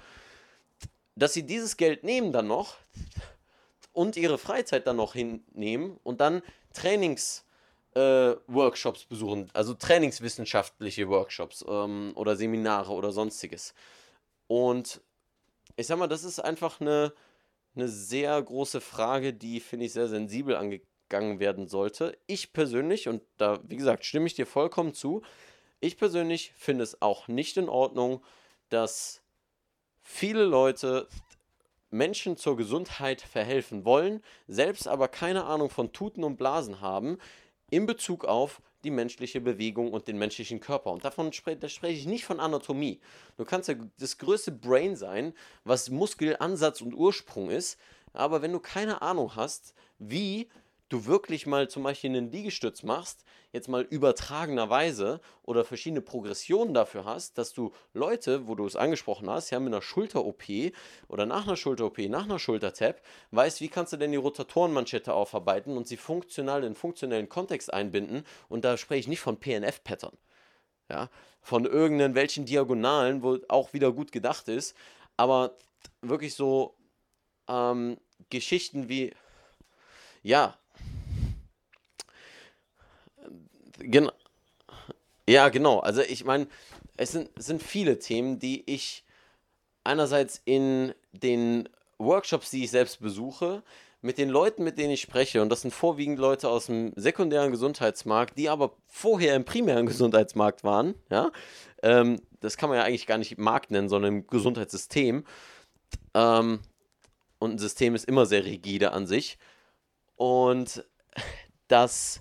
dass 1.14 1.34
sie 1.34 1.44
dieses 1.44 1.76
Geld 1.76 2.04
nehmen 2.04 2.32
dann 2.32 2.46
noch 2.46 2.76
und 3.92 4.16
ihre 4.16 4.38
Freizeit 4.38 4.86
dann 4.86 4.96
noch 4.96 5.12
hinnehmen 5.14 5.98
und 6.02 6.20
dann 6.20 6.42
Trainings 6.72 7.44
äh, 7.94 8.34
Workshops 8.46 9.04
besuchen, 9.04 9.50
also 9.52 9.74
trainingswissenschaftliche 9.74 11.08
Workshops 11.08 11.64
ähm, 11.68 12.12
oder 12.16 12.34
Seminare 12.34 12.92
oder 12.92 13.12
sonstiges. 13.12 13.74
Und 14.46 15.00
ich 15.76 15.86
sag 15.86 15.98
mal, 15.98 16.08
das 16.08 16.24
ist 16.24 16.40
einfach 16.40 16.80
eine, 16.80 17.12
eine 17.76 17.88
sehr 17.88 18.40
große 18.42 18.80
Frage, 18.80 19.32
die, 19.34 19.60
finde 19.60 19.86
ich, 19.86 19.92
sehr 19.92 20.08
sensibel 20.08 20.56
angegangen 20.56 20.93
werden 21.10 21.68
sollte. 21.68 22.18
Ich 22.26 22.52
persönlich, 22.52 23.08
und 23.08 23.22
da, 23.36 23.60
wie 23.68 23.76
gesagt, 23.76 24.04
stimme 24.04 24.26
ich 24.26 24.34
dir 24.34 24.46
vollkommen 24.46 24.94
zu, 24.94 25.22
ich 25.80 25.96
persönlich 25.96 26.52
finde 26.56 26.82
es 26.82 27.02
auch 27.02 27.28
nicht 27.28 27.56
in 27.56 27.68
Ordnung, 27.68 28.24
dass 28.68 29.22
viele 30.00 30.44
Leute 30.44 31.08
Menschen 31.90 32.36
zur 32.36 32.56
Gesundheit 32.56 33.20
verhelfen 33.20 33.84
wollen, 33.84 34.22
selbst 34.48 34.88
aber 34.88 35.08
keine 35.08 35.44
Ahnung 35.44 35.70
von 35.70 35.92
Tuten 35.92 36.24
und 36.24 36.36
Blasen 36.36 36.80
haben, 36.80 37.18
in 37.70 37.86
Bezug 37.86 38.24
auf 38.24 38.60
die 38.82 38.90
menschliche 38.90 39.40
Bewegung 39.40 39.92
und 39.92 40.08
den 40.08 40.18
menschlichen 40.18 40.60
Körper. 40.60 40.90
Und 40.90 41.04
davon 41.04 41.32
spre 41.32 41.56
da 41.56 41.68
spreche 41.68 41.98
ich 41.98 42.06
nicht 42.06 42.24
von 42.24 42.40
Anatomie. 42.40 43.00
Du 43.36 43.44
kannst 43.44 43.68
ja 43.68 43.74
das 43.98 44.18
größte 44.18 44.52
Brain 44.52 44.96
sein, 44.96 45.34
was 45.64 45.90
Muskelansatz 45.90 46.80
und 46.80 46.94
Ursprung 46.94 47.50
ist, 47.50 47.78
aber 48.12 48.42
wenn 48.42 48.52
du 48.52 48.60
keine 48.60 49.02
Ahnung 49.02 49.36
hast, 49.36 49.74
wie 49.98 50.48
du 50.88 51.06
wirklich 51.06 51.46
mal 51.46 51.68
zum 51.68 51.82
Beispiel 51.82 52.10
einen 52.10 52.30
Liegestütz 52.30 52.82
machst, 52.82 53.24
jetzt 53.52 53.68
mal 53.68 53.82
übertragenerweise 53.82 55.20
oder 55.42 55.64
verschiedene 55.64 56.02
Progressionen 56.02 56.74
dafür 56.74 57.04
hast, 57.04 57.38
dass 57.38 57.52
du 57.52 57.72
Leute, 57.94 58.46
wo 58.46 58.54
du 58.54 58.66
es 58.66 58.76
angesprochen 58.76 59.30
hast, 59.30 59.50
ja, 59.50 59.60
mit 59.60 59.72
einer 59.72 59.82
Schulter-OP 59.82 60.44
oder 61.08 61.26
nach 61.26 61.46
einer 61.46 61.56
Schulter-OP, 61.56 61.98
nach 62.08 62.24
einer 62.24 62.38
Schulter-Tap, 62.38 63.02
weißt, 63.30 63.60
wie 63.60 63.68
kannst 63.68 63.92
du 63.92 63.96
denn 63.96 64.12
die 64.12 64.18
Rotatorenmanschette 64.18 65.14
aufarbeiten 65.14 65.76
und 65.76 65.88
sie 65.88 65.96
funktional 65.96 66.64
in 66.64 66.74
funktionellen 66.74 67.28
Kontext 67.28 67.72
einbinden? 67.72 68.24
Und 68.48 68.64
da 68.64 68.76
spreche 68.76 69.00
ich 69.00 69.08
nicht 69.08 69.20
von 69.20 69.38
PNF-Pattern, 69.38 70.16
ja, 70.90 71.08
von 71.40 71.64
irgendwelchen 71.64 72.44
Diagonalen, 72.44 73.22
wo 73.22 73.38
auch 73.48 73.72
wieder 73.72 73.92
gut 73.92 74.12
gedacht 74.12 74.48
ist, 74.48 74.76
aber 75.16 75.56
wirklich 76.02 76.34
so 76.34 76.76
ähm, 77.48 77.98
Geschichten 78.30 78.88
wie, 78.88 79.14
ja, 80.22 80.58
Genau. 83.78 84.12
Ja, 85.28 85.48
genau. 85.48 85.80
Also 85.80 86.02
ich 86.02 86.24
meine, 86.24 86.46
es 86.96 87.12
sind, 87.12 87.30
sind 87.36 87.62
viele 87.62 87.98
Themen, 87.98 88.38
die 88.38 88.62
ich 88.70 89.04
einerseits 89.84 90.40
in 90.44 90.94
den 91.12 91.68
Workshops, 91.98 92.50
die 92.50 92.64
ich 92.64 92.70
selbst 92.70 93.00
besuche, 93.00 93.62
mit 94.02 94.18
den 94.18 94.28
Leuten, 94.28 94.64
mit 94.64 94.76
denen 94.76 94.90
ich 94.90 95.00
spreche, 95.00 95.40
und 95.40 95.48
das 95.48 95.62
sind 95.62 95.72
vorwiegend 95.72 96.18
Leute 96.18 96.50
aus 96.50 96.66
dem 96.66 96.92
sekundären 96.94 97.50
Gesundheitsmarkt, 97.50 98.36
die 98.36 98.50
aber 98.50 98.76
vorher 98.86 99.34
im 99.34 99.46
primären 99.46 99.86
Gesundheitsmarkt 99.86 100.62
waren, 100.62 100.94
ja, 101.10 101.30
ähm, 101.82 102.20
das 102.40 102.58
kann 102.58 102.68
man 102.68 102.76
ja 102.76 102.84
eigentlich 102.84 103.06
gar 103.06 103.16
nicht 103.16 103.38
Markt 103.38 103.70
nennen, 103.70 103.88
sondern 103.88 104.16
im 104.16 104.26
Gesundheitssystem. 104.26 105.24
Ähm, 106.12 106.60
und 107.38 107.52
ein 107.52 107.58
System 107.58 107.94
ist 107.94 108.06
immer 108.06 108.26
sehr 108.26 108.44
rigide 108.44 108.92
an 108.92 109.06
sich. 109.06 109.38
Und 110.16 110.84
das 111.68 112.20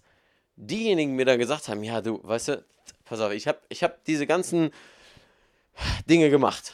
diejenigen 0.56 1.16
mir 1.16 1.26
dann 1.26 1.40
gesagt 1.40 1.68
haben, 1.68 1.84
ja, 1.84 2.02
du, 2.02 2.20
weißt 2.24 2.50
du, 2.50 2.64
pass 3.06 3.20
auf, 3.20 3.32
ich 3.32 3.48
habe 3.48 3.60
ich 3.70 3.84
hab 3.84 4.04
diese 4.06 4.28
ganzen 4.28 4.72
Dinge 6.10 6.30
gemacht. 6.30 6.74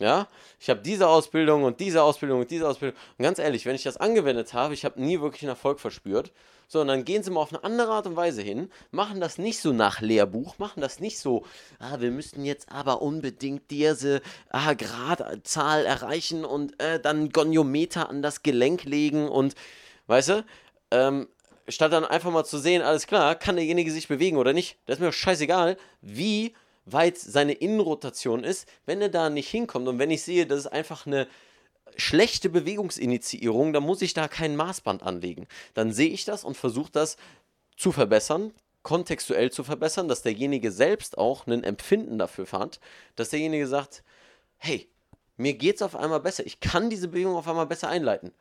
Ja, 0.00 0.28
ich 0.60 0.70
habe 0.70 0.80
diese 0.80 1.08
Ausbildung 1.08 1.64
und 1.64 1.80
diese 1.80 2.04
Ausbildung 2.04 2.40
und 2.40 2.50
diese 2.52 2.68
Ausbildung. 2.68 2.96
Und 3.18 3.22
ganz 3.24 3.40
ehrlich, 3.40 3.66
wenn 3.66 3.74
ich 3.74 3.82
das 3.82 3.96
angewendet 3.96 4.54
habe, 4.54 4.72
ich 4.72 4.84
habe 4.84 5.00
nie 5.02 5.20
wirklich 5.20 5.42
einen 5.42 5.50
Erfolg 5.50 5.80
verspürt. 5.80 6.30
So, 6.68 6.82
und 6.82 6.88
dann 6.88 7.04
gehen 7.04 7.22
sie 7.24 7.30
mal 7.30 7.40
auf 7.40 7.52
eine 7.52 7.64
andere 7.64 7.92
Art 7.92 8.06
und 8.06 8.14
Weise 8.14 8.42
hin, 8.42 8.70
machen 8.92 9.20
das 9.20 9.38
nicht 9.38 9.58
so 9.58 9.72
nach 9.72 10.00
Lehrbuch, 10.00 10.58
machen 10.58 10.82
das 10.82 11.00
nicht 11.00 11.18
so, 11.18 11.44
ah, 11.80 11.98
wir 11.98 12.10
müssten 12.10 12.44
jetzt 12.44 12.70
aber 12.70 13.02
unbedingt 13.02 13.70
diese 13.70 14.20
ah, 14.50 14.74
Gradzahl 14.74 15.84
erreichen 15.84 16.44
und 16.44 16.80
äh, 16.80 17.00
dann 17.00 17.30
Goniometer 17.30 18.08
an 18.08 18.22
das 18.22 18.42
Gelenk 18.42 18.84
legen 18.84 19.28
und, 19.28 19.54
weißt 20.06 20.28
du, 20.28 20.44
ähm, 20.90 21.26
statt 21.68 21.92
dann 21.92 22.04
einfach 22.04 22.30
mal 22.30 22.44
zu 22.44 22.58
sehen, 22.58 22.82
alles 22.82 23.06
klar, 23.06 23.34
kann 23.34 23.56
derjenige 23.56 23.90
sich 23.90 24.08
bewegen 24.08 24.36
oder 24.36 24.52
nicht. 24.52 24.78
Das 24.86 24.96
ist 24.96 25.00
mir 25.00 25.12
scheißegal, 25.12 25.76
wie 26.00 26.54
weit 26.84 27.18
seine 27.18 27.52
Innenrotation 27.52 28.44
ist, 28.44 28.68
wenn 28.86 29.02
er 29.02 29.08
da 29.10 29.30
nicht 29.30 29.48
hinkommt 29.48 29.88
und 29.88 29.98
wenn 29.98 30.10
ich 30.10 30.22
sehe, 30.22 30.46
das 30.46 30.60
ist 30.60 30.66
einfach 30.68 31.06
eine 31.06 31.28
schlechte 31.96 32.48
Bewegungsinitiierung, 32.48 33.72
dann 33.72 33.82
muss 33.82 34.02
ich 34.02 34.14
da 34.14 34.28
kein 34.28 34.56
Maßband 34.56 35.02
anlegen. 35.02 35.46
Dann 35.74 35.92
sehe 35.92 36.08
ich 36.08 36.24
das 36.24 36.44
und 36.44 36.56
versuche 36.56 36.92
das 36.92 37.16
zu 37.76 37.92
verbessern, 37.92 38.52
kontextuell 38.82 39.50
zu 39.50 39.64
verbessern, 39.64 40.08
dass 40.08 40.22
derjenige 40.22 40.70
selbst 40.70 41.18
auch 41.18 41.46
ein 41.46 41.64
Empfinden 41.64 42.18
dafür 42.18 42.46
hat, 42.52 42.80
dass 43.16 43.30
derjenige 43.30 43.66
sagt, 43.66 44.02
hey, 44.56 44.88
mir 45.36 45.54
geht 45.54 45.76
es 45.76 45.82
auf 45.82 45.96
einmal 45.96 46.20
besser, 46.20 46.46
ich 46.46 46.60
kann 46.60 46.90
diese 46.90 47.08
Bewegung 47.08 47.36
auf 47.36 47.48
einmal 47.48 47.66
besser 47.66 47.88
einleiten. 47.88 48.32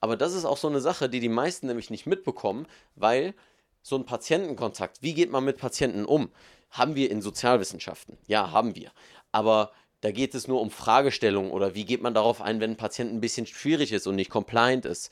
Aber 0.00 0.16
das 0.16 0.34
ist 0.34 0.44
auch 0.44 0.56
so 0.56 0.68
eine 0.68 0.80
Sache, 0.80 1.08
die 1.08 1.20
die 1.20 1.28
meisten 1.28 1.66
nämlich 1.66 1.90
nicht 1.90 2.06
mitbekommen, 2.06 2.66
weil 2.94 3.34
so 3.82 3.96
ein 3.96 4.04
Patientenkontakt, 4.04 5.02
wie 5.02 5.14
geht 5.14 5.30
man 5.30 5.44
mit 5.44 5.58
Patienten 5.58 6.04
um? 6.04 6.30
Haben 6.70 6.94
wir 6.94 7.10
in 7.10 7.22
Sozialwissenschaften? 7.22 8.18
Ja, 8.26 8.52
haben 8.52 8.74
wir. 8.74 8.92
Aber 9.32 9.72
da 10.00 10.12
geht 10.12 10.34
es 10.34 10.46
nur 10.46 10.60
um 10.60 10.70
Fragestellungen 10.70 11.50
oder 11.50 11.74
wie 11.74 11.84
geht 11.84 12.02
man 12.02 12.14
darauf 12.14 12.40
ein, 12.40 12.60
wenn 12.60 12.72
ein 12.72 12.76
Patient 12.76 13.12
ein 13.12 13.20
bisschen 13.20 13.46
schwierig 13.46 13.92
ist 13.92 14.06
und 14.06 14.16
nicht 14.16 14.30
compliant 14.30 14.84
ist. 14.84 15.10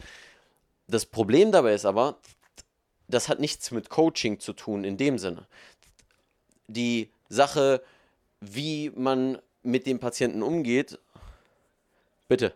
Das 0.86 1.06
Problem 1.06 1.50
dabei 1.50 1.74
ist 1.74 1.84
aber, 1.84 2.18
das 3.08 3.28
hat 3.28 3.40
nichts 3.40 3.70
mit 3.70 3.88
Coaching 3.88 4.38
zu 4.38 4.52
tun 4.52 4.84
in 4.84 4.96
dem 4.96 5.18
Sinne. 5.18 5.46
Die 6.68 7.10
Sache, 7.28 7.82
wie 8.40 8.90
man 8.90 9.38
mit 9.62 9.86
dem 9.86 9.98
Patienten 9.98 10.42
umgeht, 10.42 10.98
bitte. 12.28 12.54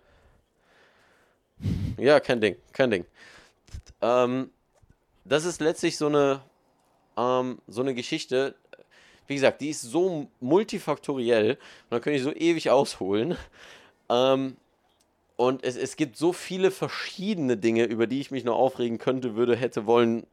Ja, 1.99 2.21
kein 2.21 2.41
Ding, 2.41 2.57
kein 2.73 2.91
Ding. 2.91 3.05
Ähm, 4.01 4.51
das 5.25 5.45
ist 5.45 5.61
letztlich 5.61 5.97
so 5.99 6.07
eine, 6.07 6.41
ähm, 7.17 7.61
so 7.67 7.83
eine 7.83 7.95
Geschichte, 7.95 8.55
wie 9.27 9.35
gesagt, 9.35 9.61
die 9.61 9.71
ist 9.71 9.83
so 9.83 10.29
multifaktoriell 10.41 11.53
und 11.53 11.91
da 11.91 12.01
könnte 12.01 12.17
ich 12.17 12.23
so 12.23 12.33
ewig 12.33 12.71
ausholen. 12.71 13.37
Ähm, 14.09 14.57
und 15.37 15.65
es, 15.65 15.77
es 15.77 15.97
gibt 15.97 16.17
so 16.17 16.33
viele 16.33 16.71
verschiedene 16.71 17.57
Dinge, 17.57 17.85
über 17.85 18.07
die 18.07 18.21
ich 18.21 18.31
mich 18.31 18.45
noch 18.45 18.57
aufregen 18.57 18.99
könnte, 18.99 19.37
würde, 19.37 19.57
hätte, 19.57 19.87
wollen, 19.87 20.27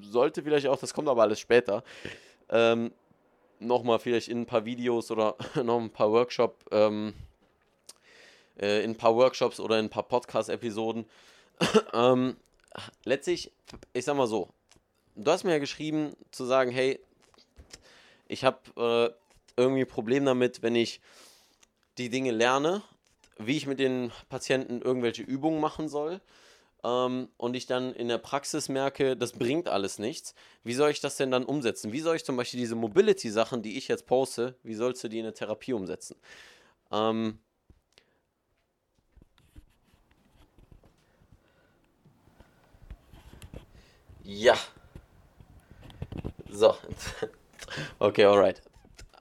sollte 0.00 0.42
vielleicht 0.42 0.66
auch, 0.66 0.78
das 0.78 0.92
kommt 0.92 1.08
aber 1.08 1.22
alles 1.22 1.40
später. 1.40 1.84
Ähm, 2.48 2.92
Nochmal 3.60 4.00
vielleicht 4.00 4.26
in 4.26 4.40
ein 4.40 4.46
paar 4.46 4.64
Videos 4.64 5.12
oder 5.12 5.36
noch 5.62 5.80
ein 5.80 5.90
paar 5.90 6.10
Workshop- 6.10 6.64
ähm, 6.72 7.14
äh, 8.62 8.82
in 8.84 8.92
ein 8.92 8.96
paar 8.96 9.14
Workshops 9.16 9.60
oder 9.60 9.78
in 9.78 9.86
ein 9.86 9.90
paar 9.90 10.04
Podcast-Episoden. 10.04 11.04
ähm, 11.92 12.36
letztlich, 13.04 13.52
ich 13.92 14.04
sag 14.04 14.16
mal 14.16 14.26
so, 14.26 14.48
du 15.16 15.30
hast 15.30 15.44
mir 15.44 15.52
ja 15.52 15.58
geschrieben, 15.58 16.14
zu 16.30 16.44
sagen, 16.44 16.70
hey, 16.70 17.00
ich 18.28 18.44
habe 18.44 18.58
äh, 18.76 19.60
irgendwie 19.60 19.82
ein 19.82 19.88
Problem 19.88 20.24
damit, 20.24 20.62
wenn 20.62 20.76
ich 20.76 21.00
die 21.98 22.08
Dinge 22.08 22.30
lerne, 22.30 22.82
wie 23.36 23.56
ich 23.56 23.66
mit 23.66 23.78
den 23.78 24.12
Patienten 24.28 24.80
irgendwelche 24.80 25.22
Übungen 25.22 25.60
machen 25.60 25.88
soll 25.88 26.20
ähm, 26.84 27.28
und 27.36 27.54
ich 27.54 27.66
dann 27.66 27.92
in 27.92 28.08
der 28.08 28.18
Praxis 28.18 28.68
merke, 28.68 29.16
das 29.16 29.32
bringt 29.32 29.68
alles 29.68 29.98
nichts. 29.98 30.34
Wie 30.64 30.74
soll 30.74 30.90
ich 30.90 31.00
das 31.00 31.16
denn 31.16 31.30
dann 31.30 31.44
umsetzen? 31.44 31.92
Wie 31.92 32.00
soll 32.00 32.16
ich 32.16 32.24
zum 32.24 32.36
Beispiel 32.36 32.60
diese 32.60 32.76
Mobility-Sachen, 32.76 33.62
die 33.62 33.76
ich 33.76 33.88
jetzt 33.88 34.06
poste, 34.06 34.56
wie 34.62 34.74
sollst 34.74 35.04
du 35.04 35.08
die 35.08 35.18
in 35.18 35.24
der 35.24 35.34
Therapie 35.34 35.72
umsetzen? 35.74 36.16
Ähm, 36.90 37.38
Ja. 44.24 44.54
So. 46.50 46.76
Okay, 47.98 48.24
alright. 48.26 48.60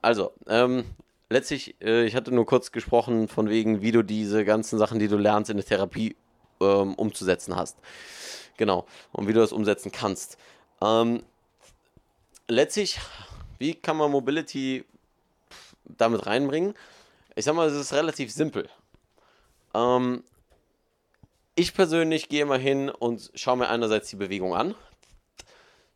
Also, 0.01 0.34
ähm, 0.48 0.84
letztlich, 1.29 1.75
äh, 1.81 2.03
ich 2.05 2.15
hatte 2.15 2.34
nur 2.34 2.46
kurz 2.46 2.74
gesprochen 2.74 3.29
von 3.29 3.48
wegen, 3.48 3.81
wie 3.81 3.93
du 3.93 4.03
diese 4.03 4.43
ganzen 4.43 4.77
Sachen, 4.77 5.00
die 5.00 5.08
du 5.08 5.15
lernst 5.15 5.50
in 5.50 5.58
der 5.58 5.65
Therapie 5.65 6.17
ähm, 6.60 6.96
umzusetzen 6.96 7.55
hast. 7.55 7.77
Genau. 8.58 8.86
Und 9.12 9.27
wie 9.27 9.34
du 9.34 9.39
das 9.39 9.53
umsetzen 9.53 9.91
kannst. 9.91 10.38
Ähm, 10.81 11.24
letztlich, 12.48 13.00
wie 13.58 13.75
kann 13.75 13.96
man 13.96 14.12
Mobility 14.12 14.84
damit 15.86 16.25
reinbringen? 16.25 16.74
Ich 17.36 17.46
sag 17.46 17.55
mal, 17.55 17.70
es 17.70 17.75
ist 17.75 17.93
relativ 17.93 18.31
simpel. 18.31 18.70
Ähm, 19.74 20.24
ich 21.55 21.74
persönlich 21.74 22.27
gehe 22.27 22.46
mal 22.46 22.60
hin 22.60 22.89
und 22.89 23.31
schaue 23.36 23.58
mir 23.58 23.70
einerseits 23.70 24.10
die 24.10 24.15
Bewegung 24.15 24.55
an. 24.55 24.75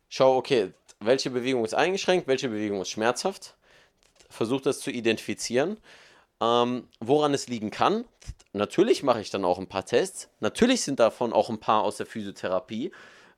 Schau, 0.08 0.36
okay, 0.36 0.72
welche 1.00 1.30
Bewegung 1.30 1.64
ist 1.64 1.74
eingeschränkt, 1.74 2.26
welche 2.28 2.48
Bewegung 2.48 2.80
ist 2.80 2.90
schmerzhaft. 2.90 3.54
Versuche 4.28 4.62
das 4.62 4.80
zu 4.80 4.90
identifizieren, 4.90 5.78
ähm, 6.40 6.88
woran 7.00 7.34
es 7.34 7.48
liegen 7.48 7.70
kann. 7.70 8.04
Natürlich 8.52 9.02
mache 9.02 9.20
ich 9.20 9.30
dann 9.30 9.44
auch 9.44 9.58
ein 9.58 9.68
paar 9.68 9.84
Tests. 9.84 10.28
Natürlich 10.40 10.82
sind 10.82 11.00
davon 11.00 11.32
auch 11.32 11.50
ein 11.50 11.60
paar 11.60 11.82
aus 11.82 11.96
der 11.96 12.06
Physiotherapie, 12.06 12.92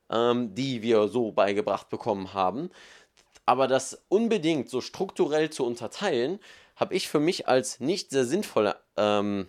ähm, 0.09 0.55
die 0.55 0.81
wir 0.81 1.07
so 1.07 1.31
beigebracht 1.31 1.89
bekommen 1.89 2.33
haben. 2.33 2.69
Aber 3.45 3.67
das 3.67 4.03
unbedingt 4.09 4.69
so 4.69 4.79
strukturell 4.79 5.49
zu 5.49 5.65
unterteilen, 5.65 6.39
habe 6.75 6.93
ich 6.93 7.09
für 7.09 7.19
mich 7.19 7.47
als 7.47 7.79
nicht 7.79 8.11
sehr 8.11 8.25
sinnvoll 8.25 8.73
ähm, 8.95 9.47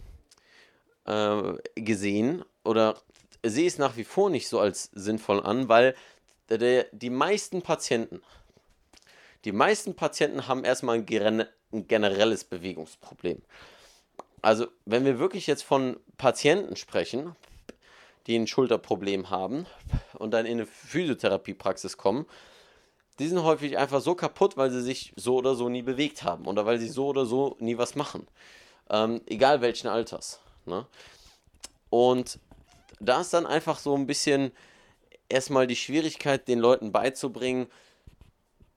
äh, 1.04 1.52
gesehen 1.74 2.44
oder 2.64 2.96
sehe 3.44 3.66
es 3.66 3.78
nach 3.78 3.96
wie 3.96 4.04
vor 4.04 4.30
nicht 4.30 4.48
so 4.48 4.58
als 4.58 4.90
sinnvoll 4.92 5.40
an, 5.40 5.68
weil 5.68 5.94
der, 6.50 6.86
die 6.92 7.10
meisten 7.10 7.62
Patienten, 7.62 8.22
die 9.44 9.52
meisten 9.52 9.94
Patienten 9.94 10.48
haben 10.48 10.64
erstmal 10.64 10.98
ein, 10.98 11.46
ein 11.72 11.88
generelles 11.88 12.44
Bewegungsproblem. 12.44 13.40
Also, 14.42 14.66
wenn 14.84 15.04
wir 15.04 15.18
wirklich 15.18 15.46
jetzt 15.46 15.62
von 15.62 15.98
Patienten 16.16 16.76
sprechen, 16.76 17.36
die 18.26 18.36
ein 18.36 18.46
Schulterproblem 18.46 19.30
haben 19.30 19.66
und 20.14 20.32
dann 20.32 20.46
in 20.46 20.52
eine 20.52 20.66
Physiotherapiepraxis 20.66 21.96
kommen, 21.96 22.26
die 23.18 23.28
sind 23.28 23.42
häufig 23.42 23.76
einfach 23.76 24.00
so 24.00 24.14
kaputt, 24.14 24.56
weil 24.56 24.70
sie 24.70 24.82
sich 24.82 25.12
so 25.16 25.36
oder 25.36 25.54
so 25.54 25.68
nie 25.68 25.82
bewegt 25.82 26.22
haben 26.22 26.46
oder 26.46 26.64
weil 26.64 26.78
sie 26.78 26.88
so 26.88 27.08
oder 27.08 27.26
so 27.26 27.56
nie 27.60 27.76
was 27.76 27.94
machen. 27.94 28.26
Ähm, 28.88 29.20
egal 29.26 29.60
welchen 29.60 29.88
Alters. 29.88 30.40
Ne? 30.64 30.86
Und 31.90 32.38
da 32.98 33.20
ist 33.20 33.34
dann 33.34 33.46
einfach 33.46 33.78
so 33.78 33.94
ein 33.94 34.06
bisschen 34.06 34.52
erstmal 35.30 35.66
die 35.66 35.76
Schwierigkeit, 35.76 36.48
den 36.48 36.58
Leuten 36.58 36.92
beizubringen, 36.92 37.66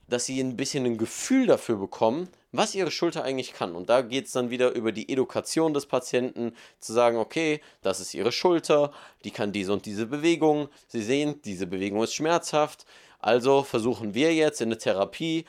dass 0.07 0.25
sie 0.25 0.39
ein 0.39 0.55
bisschen 0.55 0.86
ein 0.86 0.98
Gefühl 0.98 1.48
dafür 1.48 1.77
bekommen, 1.77 2.27
was 2.51 2.75
ihre 2.75 2.91
Schulter 2.91 3.24
eigentlich 3.24 3.53
kann. 3.53 3.75
Und 3.75 3.89
da 3.89 4.01
geht 4.01 4.25
es 4.25 4.31
dann 4.31 4.50
wieder 4.50 4.74
über 4.74 4.91
die 4.91 5.12
Education 5.12 5.74
des 5.74 5.88
Patienten, 5.88 6.55
zu 6.79 6.93
sagen, 6.93 7.17
okay, 7.17 7.62
das 7.81 8.00
ist 8.00 8.13
ihre 8.13 8.31
Schulter, 8.31 8.91
die 9.24 9.31
kann 9.31 9.51
diese 9.51 9.74
und 9.74 9.86
diese 9.86 10.05
Bewegung. 10.05 10.69
Sie 10.88 11.01
sehen, 11.01 11.41
diese 11.43 11.65
Bewegung 11.65 12.03
ist 12.03 12.13
schmerzhaft. 12.13 12.86
Also 13.19 13.63
versuchen 13.63 14.13
wir 14.13 14.33
jetzt 14.33 14.62
in 14.62 14.69
der 14.69 14.79
Therapie 14.79 15.45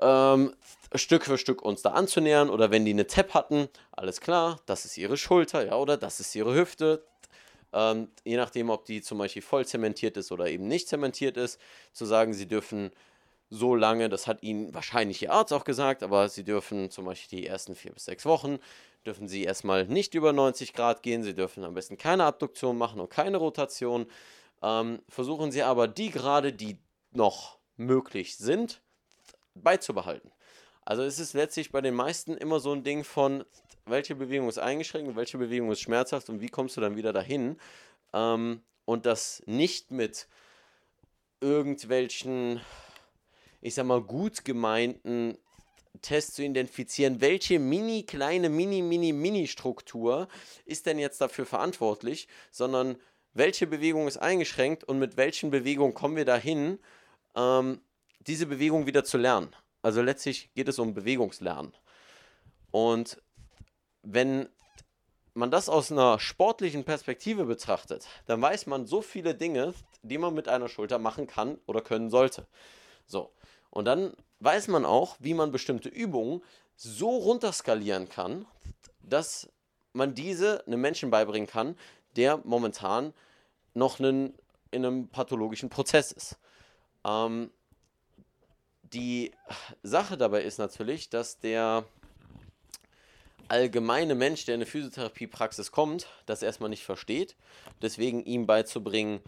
ähm, 0.00 0.54
Stück 0.94 1.24
für 1.24 1.38
Stück 1.38 1.62
uns 1.62 1.82
da 1.82 1.90
anzunähern. 1.90 2.50
Oder 2.50 2.70
wenn 2.70 2.84
die 2.84 2.92
eine 2.92 3.06
TAP 3.06 3.34
hatten, 3.34 3.68
alles 3.92 4.20
klar, 4.20 4.60
das 4.66 4.84
ist 4.84 4.96
ihre 4.96 5.16
Schulter, 5.16 5.66
ja, 5.66 5.76
oder 5.76 5.96
das 5.96 6.20
ist 6.20 6.34
ihre 6.34 6.54
Hüfte, 6.54 7.04
ähm, 7.74 8.08
je 8.24 8.36
nachdem, 8.36 8.70
ob 8.70 8.84
die 8.84 9.02
zum 9.02 9.18
Beispiel 9.18 9.42
voll 9.42 9.66
zementiert 9.66 10.16
ist 10.16 10.30
oder 10.32 10.46
eben 10.48 10.68
nicht 10.68 10.88
zementiert 10.88 11.36
ist, 11.36 11.60
zu 11.92 12.06
sagen, 12.06 12.32
sie 12.32 12.46
dürfen 12.46 12.92
so 13.50 13.74
lange, 13.74 14.08
das 14.08 14.26
hat 14.26 14.42
ihnen 14.42 14.72
wahrscheinlich 14.72 15.22
ihr 15.22 15.32
Arzt 15.32 15.52
auch 15.52 15.64
gesagt, 15.64 16.02
aber 16.02 16.28
sie 16.28 16.44
dürfen 16.44 16.90
zum 16.90 17.04
Beispiel 17.04 17.40
die 17.40 17.46
ersten 17.46 17.74
vier 17.74 17.92
bis 17.92 18.04
sechs 18.04 18.24
Wochen, 18.24 18.58
dürfen 19.04 19.28
sie 19.28 19.42
erstmal 19.42 19.86
nicht 19.86 20.14
über 20.14 20.32
90 20.32 20.72
Grad 20.72 21.02
gehen, 21.02 21.22
sie 21.22 21.34
dürfen 21.34 21.64
am 21.64 21.74
besten 21.74 21.98
keine 21.98 22.24
Abduktion 22.24 22.78
machen 22.78 23.00
und 23.00 23.10
keine 23.10 23.36
Rotation. 23.36 24.06
Ähm, 24.62 25.00
versuchen 25.08 25.52
sie 25.52 25.62
aber 25.62 25.88
die 25.88 26.10
Grade, 26.10 26.52
die 26.52 26.78
noch 27.10 27.58
möglich 27.76 28.36
sind, 28.36 28.80
beizubehalten. 29.54 30.30
Also 30.84 31.02
es 31.02 31.18
ist 31.18 31.32
letztlich 31.32 31.72
bei 31.72 31.80
den 31.80 31.94
meisten 31.94 32.36
immer 32.36 32.60
so 32.60 32.72
ein 32.72 32.84
Ding 32.84 33.04
von, 33.04 33.44
welche 33.86 34.14
Bewegung 34.14 34.48
ist 34.48 34.58
eingeschränkt 34.58 35.08
und 35.08 35.16
welche 35.16 35.38
Bewegung 35.38 35.70
ist 35.70 35.80
schmerzhaft 35.80 36.28
und 36.30 36.40
wie 36.40 36.48
kommst 36.48 36.76
du 36.76 36.80
dann 36.80 36.96
wieder 36.96 37.12
dahin. 37.12 37.58
Ähm, 38.12 38.62
und 38.84 39.06
das 39.06 39.42
nicht 39.46 39.90
mit 39.90 40.28
irgendwelchen, 41.40 42.60
ich 43.60 43.74
sag 43.74 43.86
mal, 43.86 44.02
gut 44.02 44.44
gemeinten 44.44 45.38
Tests 46.02 46.34
zu 46.34 46.42
identifizieren, 46.42 47.20
welche 47.20 47.58
mini 47.58 48.02
kleine, 48.02 48.48
mini, 48.48 48.82
mini, 48.82 49.12
mini 49.12 49.46
Struktur 49.46 50.28
ist 50.64 50.86
denn 50.86 50.98
jetzt 50.98 51.20
dafür 51.20 51.46
verantwortlich, 51.46 52.28
sondern 52.50 52.96
welche 53.32 53.66
Bewegung 53.66 54.06
ist 54.06 54.18
eingeschränkt 54.18 54.84
und 54.84 54.98
mit 54.98 55.16
welchen 55.16 55.50
Bewegungen 55.50 55.94
kommen 55.94 56.16
wir 56.16 56.24
dahin, 56.24 56.78
ähm, 57.34 57.80
diese 58.20 58.46
Bewegung 58.46 58.86
wieder 58.86 59.04
zu 59.04 59.18
lernen. 59.18 59.54
Also 59.82 60.02
letztlich 60.02 60.52
geht 60.54 60.68
es 60.68 60.78
um 60.78 60.94
Bewegungslernen. 60.94 61.74
Und 62.70 63.20
wenn 64.04 64.48
man 65.34 65.50
das 65.50 65.68
aus 65.68 65.90
einer 65.90 66.20
sportlichen 66.20 66.84
Perspektive 66.84 67.44
betrachtet, 67.44 68.06
dann 68.26 68.40
weiß 68.40 68.66
man 68.66 68.86
so 68.86 69.02
viele 69.02 69.34
Dinge, 69.34 69.74
die 70.02 70.18
man 70.18 70.34
mit 70.34 70.48
einer 70.48 70.68
Schulter 70.68 70.98
machen 70.98 71.26
kann 71.26 71.58
oder 71.66 71.80
können 71.80 72.10
sollte. 72.10 72.46
So. 73.06 73.32
Und 73.70 73.86
dann 73.86 74.14
weiß 74.38 74.68
man 74.68 74.84
auch, 74.84 75.16
wie 75.18 75.34
man 75.34 75.50
bestimmte 75.50 75.88
Übungen 75.88 76.42
so 76.76 77.10
runterskalieren 77.10 78.08
kann, 78.08 78.46
dass 79.02 79.48
man 79.92 80.14
diese 80.14 80.64
einem 80.66 80.80
Menschen 80.80 81.10
beibringen 81.10 81.48
kann, 81.48 81.76
der 82.16 82.40
momentan 82.44 83.12
noch 83.74 83.98
einen, 83.98 84.34
in 84.70 84.84
einem 84.84 85.08
pathologischen 85.08 85.70
Prozess 85.70 86.12
ist. 86.12 86.38
Ähm, 87.04 87.50
die 88.82 89.32
Sache 89.82 90.16
dabei 90.16 90.42
ist 90.42 90.58
natürlich, 90.58 91.10
dass 91.10 91.40
der 91.40 91.84
allgemeine 93.48 94.14
Mensch, 94.14 94.44
der 94.44 94.54
in 94.54 94.58
eine 94.60 94.66
Physiotherapiepraxis 94.66 95.70
kommt, 95.70 96.06
das 96.26 96.42
erstmal 96.42 96.70
nicht 96.70 96.84
versteht. 96.84 97.36
Deswegen 97.82 98.24
ihm 98.24 98.46
beizubringen, 98.46 99.20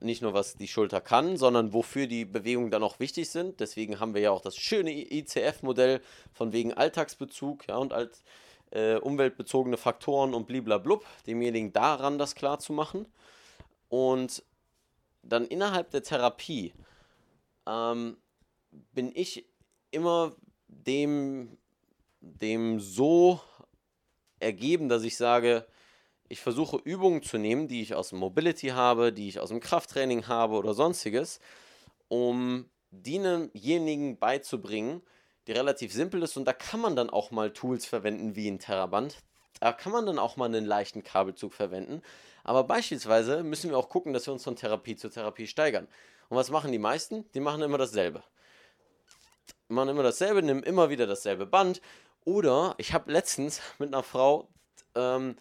nicht 0.00 0.22
nur 0.22 0.32
was 0.32 0.56
die 0.56 0.68
Schulter 0.68 1.00
kann, 1.00 1.36
sondern 1.36 1.72
wofür 1.72 2.06
die 2.06 2.24
Bewegungen 2.24 2.70
dann 2.70 2.82
auch 2.82 3.00
wichtig 3.00 3.30
sind. 3.30 3.60
Deswegen 3.60 4.00
haben 4.00 4.14
wir 4.14 4.22
ja 4.22 4.30
auch 4.30 4.40
das 4.40 4.56
schöne 4.56 4.92
ICF-Modell 4.92 6.00
von 6.32 6.52
wegen 6.52 6.72
Alltagsbezug 6.72 7.68
ja, 7.68 7.76
und 7.76 7.92
als 7.92 8.22
äh, 8.70 8.96
umweltbezogene 8.96 9.76
Faktoren 9.76 10.34
und 10.34 10.46
bliblablub, 10.46 11.04
demjenigen 11.26 11.72
daran 11.72 12.18
das 12.18 12.34
klar 12.34 12.58
zu 12.58 12.72
machen. 12.72 13.06
Und 13.88 14.42
dann 15.22 15.44
innerhalb 15.44 15.90
der 15.90 16.02
Therapie 16.02 16.72
ähm, 17.66 18.16
bin 18.92 19.10
ich 19.14 19.44
immer 19.90 20.34
dem, 20.68 21.58
dem 22.20 22.80
so 22.80 23.40
ergeben, 24.40 24.88
dass 24.88 25.04
ich 25.04 25.16
sage, 25.16 25.66
ich 26.28 26.40
versuche 26.40 26.78
Übungen 26.84 27.22
zu 27.22 27.38
nehmen, 27.38 27.68
die 27.68 27.82
ich 27.82 27.94
aus 27.94 28.10
dem 28.10 28.18
Mobility 28.18 28.68
habe, 28.68 29.12
die 29.12 29.28
ich 29.28 29.40
aus 29.40 29.48
dem 29.50 29.60
Krafttraining 29.60 30.28
habe 30.28 30.54
oder 30.54 30.74
sonstiges, 30.74 31.40
um 32.08 32.68
denjenigen 32.90 34.18
beizubringen, 34.18 35.02
die 35.46 35.52
relativ 35.52 35.92
simpel 35.92 36.22
ist 36.22 36.36
und 36.36 36.44
da 36.44 36.52
kann 36.52 36.80
man 36.80 36.96
dann 36.96 37.10
auch 37.10 37.30
mal 37.30 37.52
Tools 37.52 37.86
verwenden 37.86 38.36
wie 38.36 38.48
ein 38.48 38.58
Terraband. 38.58 39.18
Da 39.60 39.72
kann 39.72 39.92
man 39.92 40.06
dann 40.06 40.18
auch 40.18 40.36
mal 40.36 40.46
einen 40.46 40.64
leichten 40.64 41.02
Kabelzug 41.02 41.52
verwenden. 41.52 42.02
Aber 42.44 42.64
beispielsweise 42.64 43.42
müssen 43.42 43.70
wir 43.70 43.76
auch 43.76 43.88
gucken, 43.88 44.12
dass 44.12 44.26
wir 44.26 44.32
uns 44.32 44.44
von 44.44 44.56
Therapie 44.56 44.96
zu 44.96 45.10
Therapie 45.10 45.46
steigern. 45.46 45.86
Und 46.28 46.36
was 46.36 46.50
machen 46.50 46.72
die 46.72 46.78
meisten? 46.78 47.24
Die 47.34 47.40
machen 47.40 47.60
immer 47.60 47.76
dasselbe 47.76 48.22
machen 49.70 49.88
immer 49.88 50.02
dasselbe, 50.02 50.42
nehmen 50.42 50.62
immer 50.62 50.90
wieder 50.90 51.06
dasselbe 51.06 51.46
Band. 51.46 51.80
Oder 52.24 52.74
ich 52.78 52.92
habe 52.92 53.12
letztens 53.12 53.60
mit 53.78 53.92
einer 53.92 54.02
Frau 54.02 54.48
ähm, 54.94 55.36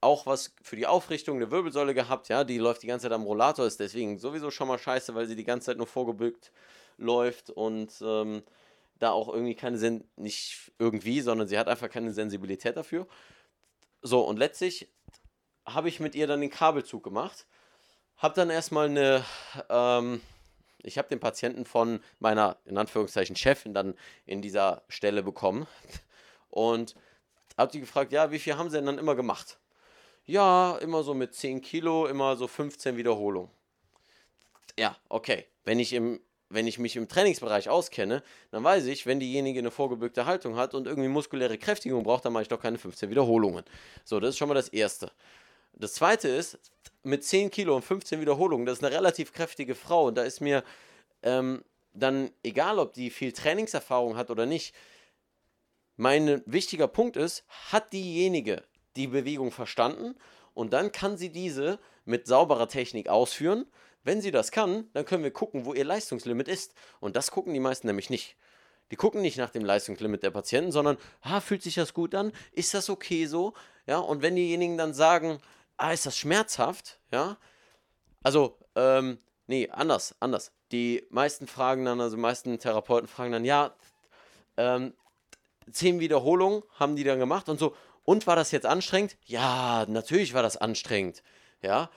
auch 0.00 0.26
was 0.26 0.54
für 0.62 0.76
die 0.76 0.86
Aufrichtung 0.86 1.38
der 1.38 1.50
Wirbelsäule 1.50 1.94
gehabt. 1.94 2.28
Ja, 2.28 2.44
die 2.44 2.58
läuft 2.58 2.82
die 2.82 2.88
ganze 2.88 3.04
Zeit 3.04 3.12
am 3.12 3.22
Rollator, 3.22 3.66
ist 3.66 3.80
deswegen 3.80 4.18
sowieso 4.18 4.50
schon 4.50 4.68
mal 4.68 4.78
scheiße, 4.78 5.14
weil 5.14 5.26
sie 5.26 5.36
die 5.36 5.44
ganze 5.44 5.66
Zeit 5.66 5.76
nur 5.76 5.86
vorgebückt 5.86 6.50
läuft 6.98 7.50
und 7.50 7.92
ähm, 8.02 8.42
da 8.98 9.10
auch 9.10 9.28
irgendwie 9.28 9.54
keine, 9.54 9.78
Sen 9.78 10.04
nicht 10.16 10.72
irgendwie, 10.78 11.20
sondern 11.20 11.48
sie 11.48 11.58
hat 11.58 11.68
einfach 11.68 11.88
keine 11.88 12.12
Sensibilität 12.12 12.76
dafür. 12.76 13.06
So, 14.02 14.22
und 14.22 14.38
letztlich 14.38 14.92
habe 15.64 15.88
ich 15.88 16.00
mit 16.00 16.14
ihr 16.14 16.26
dann 16.26 16.40
den 16.40 16.50
Kabelzug 16.50 17.04
gemacht. 17.04 17.46
Habe 18.16 18.34
dann 18.34 18.50
erstmal 18.50 18.88
eine, 18.88 19.24
ähm, 19.68 20.20
ich 20.82 20.98
habe 20.98 21.08
den 21.08 21.20
Patienten 21.20 21.64
von 21.64 22.00
meiner, 22.18 22.58
in 22.64 22.78
Anführungszeichen, 22.78 23.36
Chefin 23.36 23.74
dann 23.74 23.94
in 24.26 24.42
dieser 24.42 24.82
Stelle 24.88 25.22
bekommen 25.22 25.66
und 26.50 26.94
habe 27.56 27.72
die 27.72 27.80
gefragt, 27.80 28.12
ja, 28.12 28.30
wie 28.30 28.38
viel 28.38 28.56
haben 28.56 28.70
sie 28.70 28.76
denn 28.76 28.86
dann 28.86 28.98
immer 28.98 29.14
gemacht? 29.14 29.58
Ja, 30.24 30.76
immer 30.78 31.02
so 31.02 31.14
mit 31.14 31.34
10 31.34 31.60
Kilo, 31.60 32.06
immer 32.06 32.36
so 32.36 32.46
15 32.46 32.96
Wiederholungen. 32.96 33.50
ja, 34.78 34.96
okay, 35.08 35.46
wenn 35.64 35.78
ich 35.78 35.92
im 35.92 36.20
wenn 36.52 36.66
ich 36.66 36.78
mich 36.78 36.96
im 36.96 37.08
Trainingsbereich 37.08 37.68
auskenne, 37.68 38.22
dann 38.50 38.62
weiß 38.62 38.84
ich, 38.86 39.06
wenn 39.06 39.20
diejenige 39.20 39.58
eine 39.58 39.70
vorgebückte 39.70 40.26
Haltung 40.26 40.56
hat 40.56 40.74
und 40.74 40.86
irgendwie 40.86 41.08
muskuläre 41.08 41.56
Kräftigung 41.58 42.02
braucht, 42.02 42.24
dann 42.24 42.32
mache 42.32 42.42
ich 42.42 42.48
doch 42.48 42.60
keine 42.60 42.78
15 42.78 43.10
Wiederholungen. 43.10 43.64
So, 44.04 44.20
das 44.20 44.30
ist 44.30 44.38
schon 44.38 44.48
mal 44.48 44.54
das 44.54 44.68
Erste. 44.68 45.10
Das 45.72 45.94
Zweite 45.94 46.28
ist, 46.28 46.58
mit 47.02 47.24
10 47.24 47.50
Kilo 47.50 47.74
und 47.74 47.82
15 47.82 48.20
Wiederholungen, 48.20 48.66
das 48.66 48.78
ist 48.78 48.84
eine 48.84 48.94
relativ 48.94 49.32
kräftige 49.32 49.74
Frau 49.74 50.06
und 50.06 50.16
da 50.16 50.22
ist 50.22 50.40
mir 50.40 50.62
ähm, 51.22 51.64
dann 51.94 52.30
egal, 52.42 52.78
ob 52.78 52.92
die 52.92 53.10
viel 53.10 53.32
Trainingserfahrung 53.32 54.16
hat 54.16 54.30
oder 54.30 54.46
nicht, 54.46 54.74
mein 55.96 56.42
wichtiger 56.46 56.88
Punkt 56.88 57.16
ist, 57.16 57.44
hat 57.70 57.92
diejenige 57.92 58.62
die 58.96 59.06
Bewegung 59.06 59.50
verstanden 59.50 60.14
und 60.54 60.72
dann 60.72 60.92
kann 60.92 61.16
sie 61.16 61.30
diese 61.30 61.78
mit 62.04 62.26
sauberer 62.26 62.68
Technik 62.68 63.08
ausführen. 63.08 63.66
Wenn 64.04 64.20
sie 64.20 64.30
das 64.30 64.50
kann, 64.50 64.88
dann 64.92 65.04
können 65.04 65.22
wir 65.22 65.30
gucken, 65.30 65.64
wo 65.64 65.74
ihr 65.74 65.84
Leistungslimit 65.84 66.48
ist. 66.48 66.74
Und 67.00 67.14
das 67.14 67.30
gucken 67.30 67.54
die 67.54 67.60
meisten 67.60 67.86
nämlich 67.86 68.10
nicht. 68.10 68.36
Die 68.90 68.96
gucken 68.96 69.22
nicht 69.22 69.38
nach 69.38 69.50
dem 69.50 69.64
Leistungslimit 69.64 70.22
der 70.22 70.30
Patienten, 70.30 70.72
sondern, 70.72 70.98
ah, 71.22 71.40
fühlt 71.40 71.62
sich 71.62 71.76
das 71.76 71.94
gut 71.94 72.14
an? 72.14 72.32
Ist 72.52 72.74
das 72.74 72.90
okay 72.90 73.26
so? 73.26 73.54
Ja, 73.86 73.98
und 73.98 74.20
wenn 74.20 74.36
diejenigen 74.36 74.76
dann 74.76 74.92
sagen, 74.92 75.38
ah, 75.76 75.92
ist 75.92 76.06
das 76.06 76.16
schmerzhaft? 76.16 77.00
Ja, 77.10 77.36
also, 78.22 78.58
ähm, 78.76 79.18
nee, 79.46 79.68
anders, 79.70 80.14
anders. 80.20 80.52
Die 80.70 81.06
meisten 81.10 81.46
fragen 81.46 81.84
dann, 81.84 82.00
also 82.00 82.16
die 82.16 82.22
meisten 82.22 82.58
Therapeuten 82.58 83.08
fragen 83.08 83.32
dann, 83.32 83.44
ja, 83.44 83.74
ähm, 84.56 84.94
zehn 85.70 86.00
Wiederholungen 86.00 86.62
haben 86.78 86.96
die 86.96 87.04
dann 87.04 87.18
gemacht 87.18 87.48
und 87.48 87.58
so, 87.58 87.74
und 88.04 88.26
war 88.26 88.36
das 88.36 88.50
jetzt 88.50 88.66
anstrengend? 88.66 89.16
Ja, 89.26 89.86
natürlich 89.88 90.34
war 90.34 90.42
das 90.42 90.56
anstrengend. 90.56 91.22
Ja, 91.62 91.90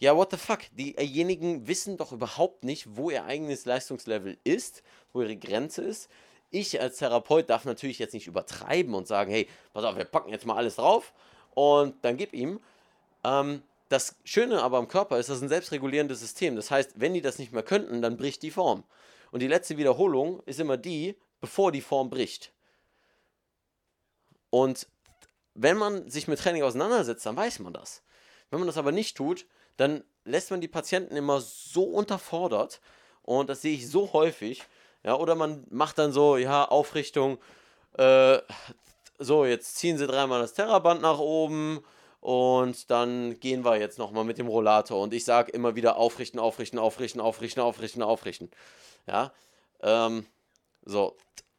ja, 0.00 0.16
what 0.16 0.30
the 0.30 0.36
fuck? 0.36 0.60
Diejenigen 0.72 1.66
wissen 1.66 1.96
doch 1.96 2.12
überhaupt 2.12 2.62
nicht, 2.62 2.96
wo 2.96 3.10
ihr 3.10 3.24
eigenes 3.24 3.64
Leistungslevel 3.64 4.38
ist, 4.44 4.84
wo 5.12 5.22
ihre 5.22 5.36
Grenze 5.36 5.82
ist. 5.82 6.08
Ich 6.50 6.80
als 6.80 6.98
Therapeut 6.98 7.50
darf 7.50 7.64
natürlich 7.64 7.98
jetzt 7.98 8.14
nicht 8.14 8.28
übertreiben 8.28 8.94
und 8.94 9.08
sagen, 9.08 9.32
hey, 9.32 9.48
pass 9.72 9.84
auf, 9.84 9.96
wir 9.96 10.04
packen 10.04 10.30
jetzt 10.30 10.46
mal 10.46 10.56
alles 10.56 10.76
drauf 10.76 11.12
und 11.54 11.96
dann 12.04 12.16
gib 12.16 12.32
ihm. 12.32 12.60
Ähm, 13.24 13.62
das 13.88 14.16
Schöne 14.24 14.62
aber 14.62 14.78
am 14.78 14.88
Körper 14.88 15.18
ist, 15.18 15.28
das 15.28 15.38
ist 15.38 15.42
ein 15.42 15.48
selbstregulierendes 15.48 16.20
System. 16.20 16.56
Das 16.56 16.70
heißt, 16.70 16.92
wenn 16.96 17.14
die 17.14 17.22
das 17.22 17.38
nicht 17.38 17.52
mehr 17.52 17.62
könnten, 17.62 18.02
dann 18.02 18.16
bricht 18.16 18.42
die 18.42 18.50
Form. 18.50 18.84
Und 19.30 19.40
die 19.40 19.48
letzte 19.48 19.76
Wiederholung 19.76 20.42
ist 20.44 20.60
immer 20.60 20.76
die, 20.76 21.16
bevor 21.40 21.72
die 21.72 21.80
Form 21.80 22.10
bricht. 22.10 22.52
Und 24.50 24.86
wenn 25.54 25.76
man 25.76 26.08
sich 26.08 26.28
mit 26.28 26.38
Training 26.38 26.62
auseinandersetzt, 26.62 27.26
dann 27.26 27.36
weiß 27.36 27.58
man 27.60 27.72
das. 27.72 28.02
Wenn 28.50 28.60
man 28.60 28.66
das 28.66 28.78
aber 28.78 28.92
nicht 28.92 29.16
tut, 29.16 29.46
dann 29.76 30.04
lässt 30.24 30.50
man 30.50 30.60
die 30.60 30.68
Patienten 30.68 31.16
immer 31.16 31.40
so 31.40 31.84
unterfordert 31.84 32.80
und 33.22 33.48
das 33.50 33.62
sehe 33.62 33.74
ich 33.74 33.88
so 33.88 34.12
häufig. 34.12 34.64
Ja, 35.04 35.16
oder 35.16 35.34
man 35.34 35.66
macht 35.70 35.98
dann 35.98 36.12
so, 36.12 36.36
ja, 36.36 36.64
Aufrichtung, 36.64 37.38
äh, 37.94 38.38
so, 39.18 39.44
jetzt 39.44 39.76
ziehen 39.76 39.98
sie 39.98 40.06
dreimal 40.06 40.40
das 40.40 40.54
Terraband 40.54 41.02
nach 41.02 41.18
oben 41.18 41.84
und 42.20 42.90
dann 42.90 43.38
gehen 43.40 43.64
wir 43.64 43.78
jetzt 43.78 43.98
nochmal 43.98 44.24
mit 44.24 44.38
dem 44.38 44.48
Rollator 44.48 45.00
und 45.00 45.14
ich 45.14 45.24
sage 45.24 45.52
immer 45.52 45.76
wieder 45.76 45.96
aufrichten, 45.96 46.40
aufrichten, 46.40 46.78
aufrichten, 46.78 47.20
aufrichten, 47.20 47.62
aufrichten, 47.62 48.02
aufrichten. 48.02 48.50
Ja, 49.06 49.32
ähm, 49.82 50.26
so. 50.84 51.16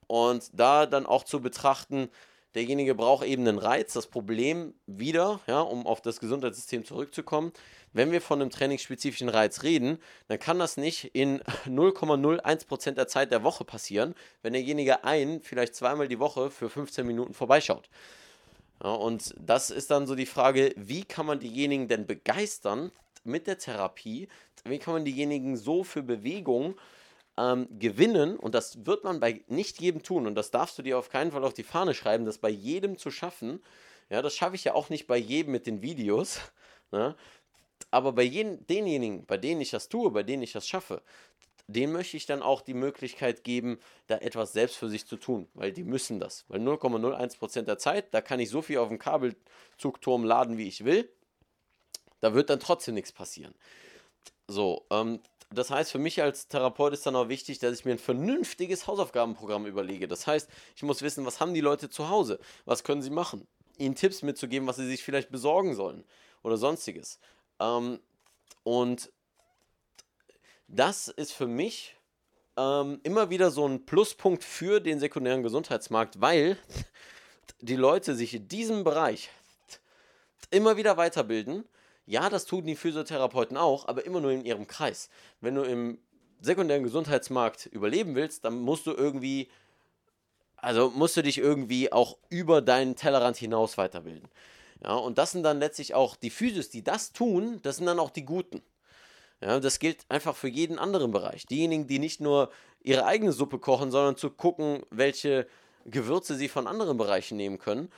Und 0.08 0.50
da 0.54 0.86
dann 0.86 1.06
auch 1.06 1.24
zu 1.24 1.40
betrachten, 1.40 2.10
derjenige 2.56 2.96
braucht 2.96 3.26
eben 3.26 3.48
einen 3.48 3.60
Reiz. 3.60 3.94
Das 3.94 4.08
Problem 4.08 4.74
wieder, 4.88 5.40
ja, 5.48 5.62
um 5.62 5.86
auf 5.86 6.02
das 6.02 6.20
Gesundheitssystem 6.20 6.84
zurückzukommen, 6.84 7.54
wenn 7.94 8.12
wir 8.12 8.22
von 8.22 8.42
einem 8.42 8.52
trainingsspezifischen 8.52 9.30
Reiz 9.30 9.64
reden, 9.64 10.00
dann 10.28 10.40
kann 10.40 10.60
das 10.60 10.78
nicht 10.78 11.16
in 11.16 11.42
0,01% 11.66 12.92
der 12.92 13.08
Zeit 13.08 13.32
der 13.32 13.44
Woche 13.44 13.66
passieren, 13.66 14.16
wenn 14.42 14.54
derjenige 14.54 15.04
ein, 15.04 15.42
vielleicht 15.42 15.76
zweimal 15.76 16.08
die 16.08 16.20
Woche 16.20 16.52
für 16.52 16.70
15 16.70 17.06
Minuten 17.06 17.34
vorbeischaut. 17.34 17.90
Ja, 18.84 18.94
und 18.94 19.36
das 19.40 19.70
ist 19.72 19.92
dann 19.92 20.08
so 20.08 20.16
die 20.16 20.26
Frage, 20.26 20.74
wie 20.78 21.04
kann 21.04 21.26
man 21.26 21.40
diejenigen 21.40 21.88
denn 21.88 22.06
begeistern 22.08 22.92
mit 23.24 23.48
der 23.48 23.58
Therapie? 23.58 24.30
Wie 24.64 24.80
kann 24.80 24.94
man 24.94 25.06
diejenigen 25.06 25.58
so 25.58 25.84
für 25.84 26.04
Bewegung 26.04 26.76
ähm, 27.38 27.68
gewinnen, 27.80 28.38
und 28.38 28.56
das 28.56 28.86
wird 28.86 29.04
man 29.04 29.20
bei 29.20 29.44
nicht 29.48 29.82
jedem 29.82 30.04
tun, 30.04 30.28
und 30.28 30.36
das 30.36 30.52
darfst 30.52 30.78
du 30.78 30.82
dir 30.82 30.98
auf 30.98 31.10
keinen 31.10 31.32
Fall 31.32 31.44
auf 31.44 31.54
die 31.54 31.64
Fahne 31.64 31.94
schreiben, 31.94 32.26
das 32.26 32.38
bei 32.38 32.50
jedem 32.50 32.98
zu 32.98 33.12
schaffen. 33.12 33.64
Ja, 34.10 34.22
das 34.22 34.36
schaffe 34.36 34.56
ich 34.56 34.64
ja 34.64 34.74
auch 34.74 34.90
nicht 34.90 35.08
bei 35.08 35.18
jedem 35.18 35.52
mit 35.52 35.68
den 35.68 35.82
Videos. 35.82 36.40
Ne? 36.92 37.16
Aber 37.92 38.14
bei 38.14 38.24
jeden, 38.24 38.66
denjenigen, 38.66 39.28
bei 39.28 39.38
denen 39.38 39.62
ich 39.62 39.70
das 39.70 39.90
tue, 39.90 40.10
bei 40.10 40.24
denen 40.24 40.42
ich 40.42 40.54
das 40.54 40.68
schaffe, 40.68 41.04
denen 41.70 41.94
möchte 41.94 42.18
ich 42.18 42.26
dann 42.26 42.42
auch 42.42 42.62
die 42.62 42.74
Möglichkeit 42.74 43.44
geben, 43.44 43.80
da 44.08 44.18
etwas 44.18 44.54
selbst 44.54 44.76
für 44.76 44.90
sich 44.90 45.06
zu 45.06 45.18
tun, 45.18 45.48
weil 45.54 45.72
die 45.72 45.84
müssen 45.84 46.20
das. 46.20 46.46
Weil 46.48 46.62
0,01% 46.62 47.62
der 47.64 47.78
Zeit, 47.78 48.14
da 48.14 48.22
kann 48.22 48.40
ich 48.40 48.50
so 48.50 48.62
viel 48.62 48.80
auf 48.80 48.88
dem 48.88 48.98
Kabelzugturm 48.98 50.24
laden, 50.24 50.58
wie 50.58 50.68
ich 50.68 50.84
will. 50.84 51.10
Da 52.22 52.34
wird 52.34 52.50
dann 52.50 52.60
trotzdem 52.60 52.96
nichts 52.96 53.12
passieren. 53.12 53.54
So, 54.48 54.86
ähm, 54.90 55.20
das 55.52 55.70
heißt, 55.70 55.92
für 55.92 56.00
mich 56.00 56.22
als 56.22 56.48
Therapeut 56.48 56.94
ist 56.94 57.06
dann 57.06 57.16
auch 57.16 57.30
wichtig, 57.30 57.60
dass 57.60 57.80
ich 57.80 57.86
mir 57.86 57.92
ein 57.92 58.00
vernünftiges 58.00 58.88
Hausaufgabenprogramm 58.88 59.68
überlege. 59.68 60.08
Das 60.08 60.26
heißt, 60.26 60.50
ich 60.76 60.84
muss 60.84 61.04
wissen, 61.04 61.26
was 61.26 61.40
haben 61.40 61.54
die 61.54 61.62
Leute 61.62 61.90
zu 61.90 62.10
Hause? 62.10 62.40
Was 62.66 62.84
können 62.84 63.04
sie 63.04 63.10
machen? 63.12 63.48
Ihnen 63.78 63.96
Tipps 63.96 64.24
mitzugeben, 64.24 64.68
was 64.68 64.78
sie 64.78 64.88
sich 64.88 65.04
vielleicht 65.04 65.30
besorgen 65.30 65.76
sollen 65.76 66.04
oder 66.42 66.58
sonstiges. 66.58 67.20
Ähm, 67.60 68.00
und 68.64 69.12
das 70.70 71.08
ist 71.10 71.34
für 71.34 71.48
mich 71.48 71.96
ähm, 72.58 73.00
immer 73.04 73.30
wieder 73.30 73.52
so 73.52 73.68
ein 73.68 73.86
Pluspunkt 73.86 74.44
für 74.44 74.80
den 74.80 75.00
sekundären 75.00 75.44
Gesundheitsmarkt, 75.44 76.22
weil 76.22 76.58
die 77.60 77.76
Leute 77.76 78.16
sich 78.16 78.34
in 78.34 78.48
diesem 78.48 78.84
Bereich 78.84 79.30
immer 80.52 80.78
wieder 80.78 80.98
weiterbilden 80.98 81.66
ja, 82.10 82.28
das 82.28 82.46
tun 82.46 82.66
die 82.66 82.76
Physiotherapeuten 82.76 83.56
auch, 83.56 83.88
aber 83.88 84.04
immer 84.04 84.20
nur 84.20 84.32
in 84.32 84.44
ihrem 84.44 84.66
Kreis. 84.66 85.10
Wenn 85.42 85.54
du 85.54 85.62
im 85.62 86.00
sekundären 86.42 86.84
Gesundheitsmarkt 86.84 87.68
überleben 87.68 88.16
willst, 88.16 88.44
dann 88.46 88.60
musst 88.62 88.88
du 88.88 88.94
irgendwie, 88.94 89.48
also 90.58 90.90
musst 90.90 91.18
du 91.18 91.22
dich 91.22 91.38
irgendwie 91.38 91.92
auch 91.94 92.18
über 92.30 92.64
deinen 92.64 92.96
Tellerrand 92.96 93.38
hinaus 93.38 93.78
weiterbilden. 93.78 94.28
Ja, 94.84 94.96
und 94.96 95.20
das 95.20 95.34
sind 95.34 95.44
dann 95.44 95.60
letztlich 95.60 95.94
auch 95.94 96.16
die 96.16 96.32
Physios, 96.32 96.70
die 96.70 96.84
das 96.84 97.14
tun, 97.14 97.60
das 97.62 97.78
sind 97.78 97.86
dann 97.86 98.00
auch 98.00 98.10
die 98.10 98.26
Guten. 98.26 98.64
Ja, 99.42 99.60
das 99.60 99.80
gilt 99.80 100.06
einfach 100.10 100.36
für 100.36 100.50
jeden 100.50 100.80
anderen 100.80 101.12
Bereich. 101.12 101.46
Diejenigen, 101.46 101.88
die 101.88 102.00
nicht 102.00 102.20
nur 102.20 102.52
ihre 102.82 103.06
eigene 103.06 103.32
Suppe 103.32 103.60
kochen, 103.60 103.92
sondern 103.92 104.18
zu 104.18 104.30
gucken, 104.30 104.84
welche 104.90 105.48
Gewürze 105.86 106.36
sie 106.36 106.50
von 106.50 106.68
anderen 106.68 106.98
Bereichen 106.98 107.38
nehmen 107.38 107.58
können 107.58 107.90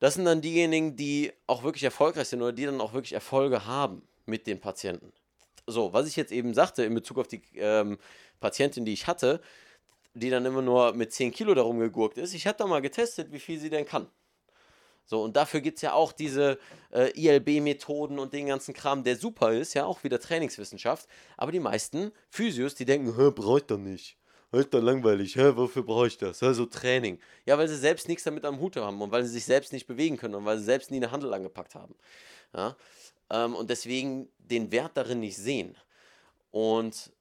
das 0.00 0.14
sind 0.14 0.24
dann 0.24 0.40
diejenigen, 0.40 0.96
die 0.96 1.32
auch 1.46 1.62
wirklich 1.62 1.84
erfolgreich 1.84 2.28
sind 2.28 2.42
oder 2.42 2.52
die 2.52 2.64
dann 2.64 2.80
auch 2.80 2.94
wirklich 2.94 3.12
Erfolge 3.12 3.66
haben 3.66 4.02
mit 4.26 4.46
den 4.46 4.58
Patienten. 4.58 5.12
So, 5.66 5.92
was 5.92 6.08
ich 6.08 6.16
jetzt 6.16 6.32
eben 6.32 6.54
sagte 6.54 6.82
in 6.84 6.94
Bezug 6.94 7.18
auf 7.18 7.28
die 7.28 7.42
ähm, 7.54 7.98
Patientin, 8.40 8.84
die 8.86 8.94
ich 8.94 9.06
hatte, 9.06 9.40
die 10.14 10.30
dann 10.30 10.46
immer 10.46 10.62
nur 10.62 10.94
mit 10.94 11.12
10 11.12 11.30
Kilo 11.32 11.54
darum 11.54 11.78
gegurkt 11.78 12.18
ist, 12.18 12.34
ich 12.34 12.46
habe 12.46 12.58
da 12.58 12.66
mal 12.66 12.80
getestet, 12.80 13.30
wie 13.30 13.38
viel 13.38 13.60
sie 13.60 13.70
denn 13.70 13.84
kann. 13.84 14.08
So, 15.10 15.24
und 15.24 15.34
dafür 15.34 15.60
gibt 15.60 15.78
es 15.78 15.82
ja 15.82 15.92
auch 15.92 16.12
diese 16.12 16.56
äh, 16.92 17.10
ILB-Methoden 17.20 18.20
und 18.20 18.32
den 18.32 18.46
ganzen 18.46 18.72
Kram, 18.72 19.02
der 19.02 19.16
super 19.16 19.52
ist, 19.52 19.74
ja, 19.74 19.84
auch 19.84 20.04
wieder 20.04 20.20
Trainingswissenschaft. 20.20 21.08
Aber 21.36 21.50
die 21.50 21.58
meisten 21.58 22.12
Physios, 22.28 22.76
die 22.76 22.84
denken, 22.84 23.12
braucht 23.34 23.72
er 23.72 23.78
nicht 23.78 24.16
ist 24.52 24.74
doch 24.74 24.82
langweilig, 24.82 25.36
hä, 25.36 25.52
wofür 25.54 25.82
brauche 25.82 26.08
ich 26.08 26.18
das? 26.18 26.42
Hä, 26.42 26.52
so 26.52 26.66
Training. 26.66 27.18
Ja, 27.46 27.56
weil 27.56 27.68
sie 27.68 27.76
selbst 27.76 28.08
nichts 28.08 28.24
damit 28.24 28.44
am 28.44 28.58
Hut 28.58 28.76
haben 28.76 29.00
und 29.00 29.12
weil 29.12 29.24
sie 29.24 29.30
sich 29.30 29.44
selbst 29.44 29.72
nicht 29.72 29.86
bewegen 29.86 30.16
können 30.16 30.34
und 30.34 30.44
weil 30.44 30.58
sie 30.58 30.64
selbst 30.64 30.90
nie 30.90 30.96
eine 30.96 31.10
Handel 31.10 31.32
angepackt 31.32 31.74
haben. 31.74 31.94
Ja? 32.54 32.76
Ähm, 33.30 33.54
und 33.54 33.70
deswegen 33.70 34.28
den 34.38 34.72
Wert 34.72 34.92
darin 34.94 35.20
nicht 35.20 35.36
sehen. 35.36 35.76
Und 36.50 37.12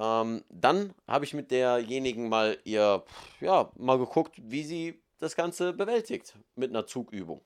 ähm, 0.00 0.42
dann 0.48 0.92
habe 1.06 1.24
ich 1.24 1.34
mit 1.34 1.50
derjenigen 1.50 2.28
mal 2.28 2.58
ihr, 2.64 3.04
ja, 3.40 3.70
mal 3.76 3.98
geguckt, 3.98 4.34
wie 4.42 4.64
sie 4.64 5.01
das 5.22 5.36
Ganze 5.36 5.72
bewältigt 5.72 6.34
mit 6.56 6.70
einer 6.70 6.86
Zugübung. 6.86 7.42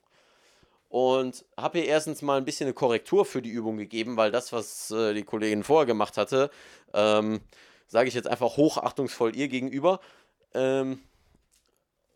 Und 0.89 1.45
habe 1.57 1.79
ihr 1.79 1.85
erstens 1.85 2.21
mal 2.21 2.37
ein 2.37 2.45
bisschen 2.45 2.65
eine 2.65 2.73
Korrektur 2.73 3.25
für 3.25 3.41
die 3.41 3.49
Übung 3.49 3.77
gegeben, 3.77 4.17
weil 4.17 4.31
das, 4.31 4.51
was 4.51 4.89
äh, 4.89 5.13
die 5.13 5.23
Kollegin 5.23 5.63
vorher 5.63 5.85
gemacht 5.85 6.17
hatte, 6.17 6.49
ähm, 6.93 7.41
sage 7.87 8.07
ich 8.07 8.15
jetzt 8.15 8.27
einfach 8.27 8.57
hochachtungsvoll 8.57 9.35
ihr 9.35 9.47
gegenüber 9.47 9.99
ähm, 10.53 10.99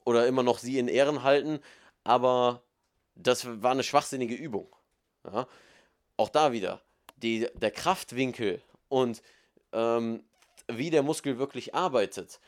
oder 0.05 0.25
immer 0.25 0.41
noch 0.41 0.57
sie 0.57 0.79
in 0.79 0.87
Ehren 0.87 1.23
halten, 1.23 1.59
aber 2.03 2.63
das 3.15 3.61
war 3.61 3.71
eine 3.71 3.83
schwachsinnige 3.83 4.35
Übung. 4.35 4.67
Ja? 5.25 5.47
Auch 6.17 6.29
da 6.29 6.51
wieder, 6.51 6.81
die, 7.17 7.47
der 7.53 7.71
Kraftwinkel 7.71 8.61
und 8.87 9.21
ähm, 9.73 10.23
wie 10.67 10.89
der 10.89 11.03
Muskel 11.03 11.37
wirklich 11.37 11.75
arbeitet, 11.75 12.39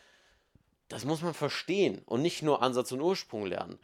das 0.94 1.06
muss 1.06 1.24
man 1.24 1.34
verstehen 1.34 2.04
und 2.06 2.22
nicht 2.22 2.44
nur 2.44 2.62
Ansatz 2.62 2.92
und 2.92 3.02
Ursprung 3.02 3.48
lernen. 3.48 3.80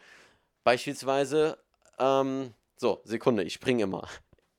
Beispielsweise, 0.64 1.58
ähm, 1.98 2.54
so, 2.78 3.02
Sekunde, 3.04 3.44
ich 3.44 3.54
springe 3.54 3.84
immer. 3.84 4.08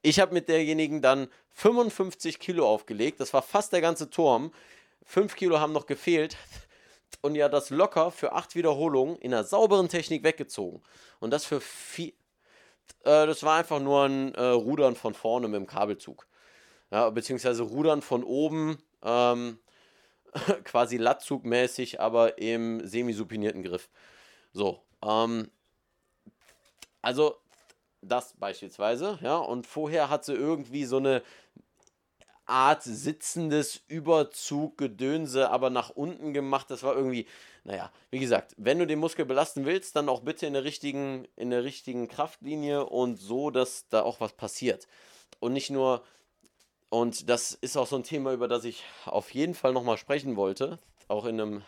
ich 0.03 0.19
habe 0.19 0.35
mit 0.35 0.49
derjenigen 0.49 1.01
dann 1.01 1.29
55 1.51 2.41
Kilo 2.41 2.69
aufgelegt. 2.69 3.21
Das 3.21 3.33
war 3.33 3.43
fast 3.43 3.73
der 3.73 3.81
ganze 3.81 4.11
Turm. 4.11 4.53
5 5.05 5.37
Kilo 5.37 5.61
haben 5.61 5.73
noch 5.73 5.87
gefehlt. 5.87 6.37
Und 7.23 7.37
ja, 7.37 7.49
das 7.49 7.71
locker 7.71 8.11
für 8.11 8.33
8 8.33 8.57
Wiederholungen 8.57 9.17
in 9.19 9.33
einer 9.33 9.45
sauberen 9.45 9.89
Technik 9.89 10.25
weggezogen. 10.25 10.83
Und 11.21 11.31
das 11.31 11.45
für 11.45 11.61
vier. 11.61 12.13
Äh, 13.05 13.27
das 13.27 13.45
war 13.45 13.59
einfach 13.59 13.79
nur 13.79 14.07
ein 14.07 14.35
äh, 14.35 14.43
Rudern 14.43 14.97
von 14.97 15.15
vorne 15.15 15.47
mit 15.47 15.61
dem 15.61 15.67
Kabelzug. 15.69 16.27
Ja, 16.91 17.11
beziehungsweise 17.11 17.63
Rudern 17.63 18.03
von 18.03 18.25
oben. 18.25 18.79
Ähm, 19.05 19.61
quasi 20.65 20.97
Lattzugmäßig, 20.97 22.01
aber 22.01 22.39
im 22.39 22.87
semisupinierten 22.87 23.63
Griff. 23.63 23.89
So, 24.53 24.83
ähm, 25.05 25.51
also 27.03 27.37
das 28.03 28.35
beispielsweise, 28.39 29.19
ja, 29.23 29.37
und 29.37 29.67
vorher 29.67 30.09
hat 30.09 30.25
sie 30.25 30.35
irgendwie 30.35 30.85
so 30.85 30.97
eine 30.97 31.23
Art 32.51 32.83
sitzendes 32.83 33.81
Überzuggedönse, 33.87 35.51
aber 35.51 35.71
nach 35.71 35.91
unten 35.91 36.35
gemacht. 36.35 36.69
Das 36.71 36.83
war 36.83 36.97
irgendwie, 36.97 37.27
naja, 37.63 37.93
wie 38.11 38.19
gesagt, 38.19 38.55
wenn 38.57 38.81
du 38.81 38.87
den 38.87 38.99
Muskel 38.99 39.25
belasten 39.25 39.65
willst, 39.67 39.95
dann 39.95 40.09
auch 40.09 40.21
bitte 40.21 40.47
in 40.47 40.55
der 40.55 40.65
richtigen, 40.65 41.29
in 41.37 41.51
der 41.51 41.63
richtigen 41.63 42.09
Kraftlinie 42.09 42.85
und 42.87 43.17
so, 43.21 43.51
dass 43.51 43.89
da 43.89 44.03
auch 44.03 44.21
was 44.21 44.33
passiert. 44.33 44.89
Und 45.39 45.53
nicht 45.53 45.71
nur, 45.71 46.03
und 46.91 47.29
das 47.29 47.53
ist 47.53 47.77
auch 47.77 47.87
so 47.87 47.97
ein 47.97 48.03
Thema, 48.03 48.33
über 48.33 48.49
das 48.49 48.65
ich 48.65 48.85
auf 49.07 49.33
jeden 49.33 49.55
Fall 49.55 49.73
nochmal 49.73 49.97
sprechen 49.97 50.37
wollte, 50.37 50.79
auch 51.09 51.25
in 51.25 51.41
einem 51.41 51.63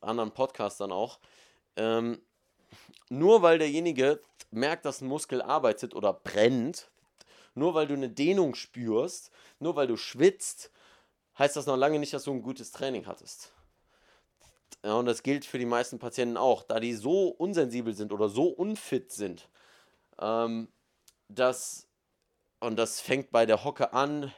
anderen 0.00 0.32
Podcast 0.32 0.80
dann 0.80 0.90
auch. 0.90 1.20
Ähm, 1.76 2.20
nur 3.08 3.42
weil 3.42 3.58
derjenige 3.58 4.20
merkt, 4.50 4.84
dass 4.84 5.00
ein 5.00 5.08
Muskel 5.08 5.42
arbeitet 5.42 5.94
oder 5.94 6.12
brennt, 6.12 6.90
nur 7.54 7.74
weil 7.74 7.86
du 7.86 7.94
eine 7.94 8.08
Dehnung 8.08 8.54
spürst, 8.54 9.30
nur 9.58 9.76
weil 9.76 9.86
du 9.86 9.96
schwitzt, 9.96 10.70
heißt 11.38 11.56
das 11.56 11.66
noch 11.66 11.76
lange 11.76 11.98
nicht, 11.98 12.12
dass 12.12 12.24
du 12.24 12.32
ein 12.32 12.42
gutes 12.42 12.72
Training 12.72 13.06
hattest. 13.06 13.52
Ja, 14.84 14.94
und 14.94 15.06
das 15.06 15.22
gilt 15.22 15.44
für 15.44 15.58
die 15.58 15.66
meisten 15.66 15.98
Patienten 15.98 16.36
auch, 16.36 16.64
da 16.64 16.80
die 16.80 16.94
so 16.94 17.28
unsensibel 17.28 17.94
sind 17.94 18.12
oder 18.12 18.28
so 18.28 18.46
unfit 18.46 19.12
sind, 19.12 19.48
ähm, 20.18 20.68
dass, 21.28 21.86
und 22.62 22.76
das 22.76 23.00
fängt 23.00 23.30
bei 23.32 23.44
der 23.44 23.64
Hocke 23.64 23.92
an, 23.92 24.32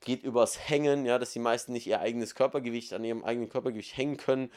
geht 0.00 0.22
übers 0.22 0.68
Hängen, 0.68 1.06
ja, 1.06 1.18
dass 1.18 1.32
die 1.32 1.38
meisten 1.38 1.72
nicht 1.72 1.86
ihr 1.86 2.00
eigenes 2.00 2.34
Körpergewicht 2.34 2.92
an 2.92 3.04
ihrem 3.04 3.24
eigenen 3.24 3.48
Körpergewicht 3.48 3.96
hängen 3.96 4.16
können, 4.16 4.50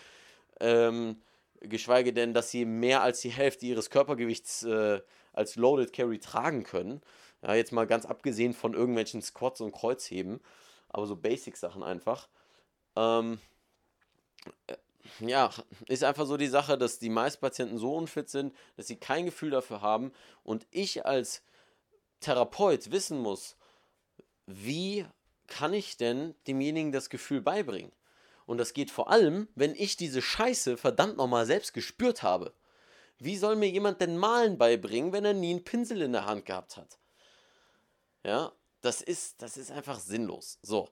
ähm, 0.60 1.22
geschweige 1.60 2.14
denn, 2.14 2.34
dass 2.34 2.50
sie 2.50 2.66
mehr 2.66 3.04
als 3.04 3.22
die 3.22 3.30
Hälfte 3.30 3.66
ihres 3.68 3.90
Körpergewichts 3.90 4.64
äh, 4.64 5.02
als 5.34 5.56
Loaded 5.56 5.94
Carry 5.94 6.20
tragen 6.20 6.64
können. 6.64 7.02
Ja, 7.44 7.54
jetzt 7.54 7.72
mal 7.72 7.88
ganz 7.88 8.06
abgesehen 8.06 8.54
von 8.54 8.74
irgendwelchen 8.74 9.22
Squats 9.22 9.62
und 9.62 9.72
Kreuzheben, 9.72 10.42
aber 10.90 11.06
so 11.06 11.16
Basic-Sachen 11.16 11.84
einfach. 11.84 12.28
Ähm, 12.96 13.40
äh, 14.68 14.76
ja, 15.20 15.52
ist 15.88 16.04
einfach 16.04 16.26
so 16.26 16.38
die 16.38 16.48
Sache, 16.48 16.78
dass 16.78 16.98
die 16.98 17.10
meisten 17.10 17.42
Patienten 17.42 17.78
so 17.78 17.96
unfit 17.96 18.30
sind, 18.30 18.56
dass 18.78 18.88
sie 18.88 18.96
kein 18.96 19.26
Gefühl 19.26 19.52
dafür 19.52 19.82
haben 19.82 20.12
und 20.44 20.66
ich 20.72 21.06
als 21.06 21.44
Therapeut 22.22 22.92
wissen 22.92 23.20
muss, 23.20 23.56
wie 24.46 25.06
kann 25.48 25.74
ich 25.74 25.98
denn 25.98 26.34
demjenigen 26.48 26.92
das 26.92 27.10
Gefühl 27.10 27.42
beibringen? 27.42 27.92
Und 28.46 28.58
das 28.58 28.74
geht 28.74 28.92
vor 28.92 29.10
allem, 29.10 29.48
wenn 29.56 29.76
ich 29.76 29.98
diese 29.98 30.22
Scheiße 30.22 30.78
verdammt 30.78 31.18
nochmal 31.18 31.46
selbst 31.46 31.74
gespürt 31.74 32.24
habe. 32.24 32.54
Wie 33.20 33.38
soll 33.38 33.56
mir 33.56 33.70
jemand 33.70 34.02
denn 34.02 34.18
Malen 34.18 34.58
beibringen, 34.58 35.14
wenn 35.14 35.26
er 35.26 35.34
nie 35.34 35.52
einen 35.52 35.64
Pinsel 35.64 36.02
in 36.02 36.14
der 36.14 36.26
Hand 36.26 36.46
gehabt 36.46 36.78
hat? 36.78 36.98
Ja, 38.24 38.52
das 38.82 39.02
ist, 39.02 39.42
das 39.42 39.58
ist 39.58 39.72
einfach 39.72 40.00
sinnlos. 40.00 40.60
So, 40.62 40.90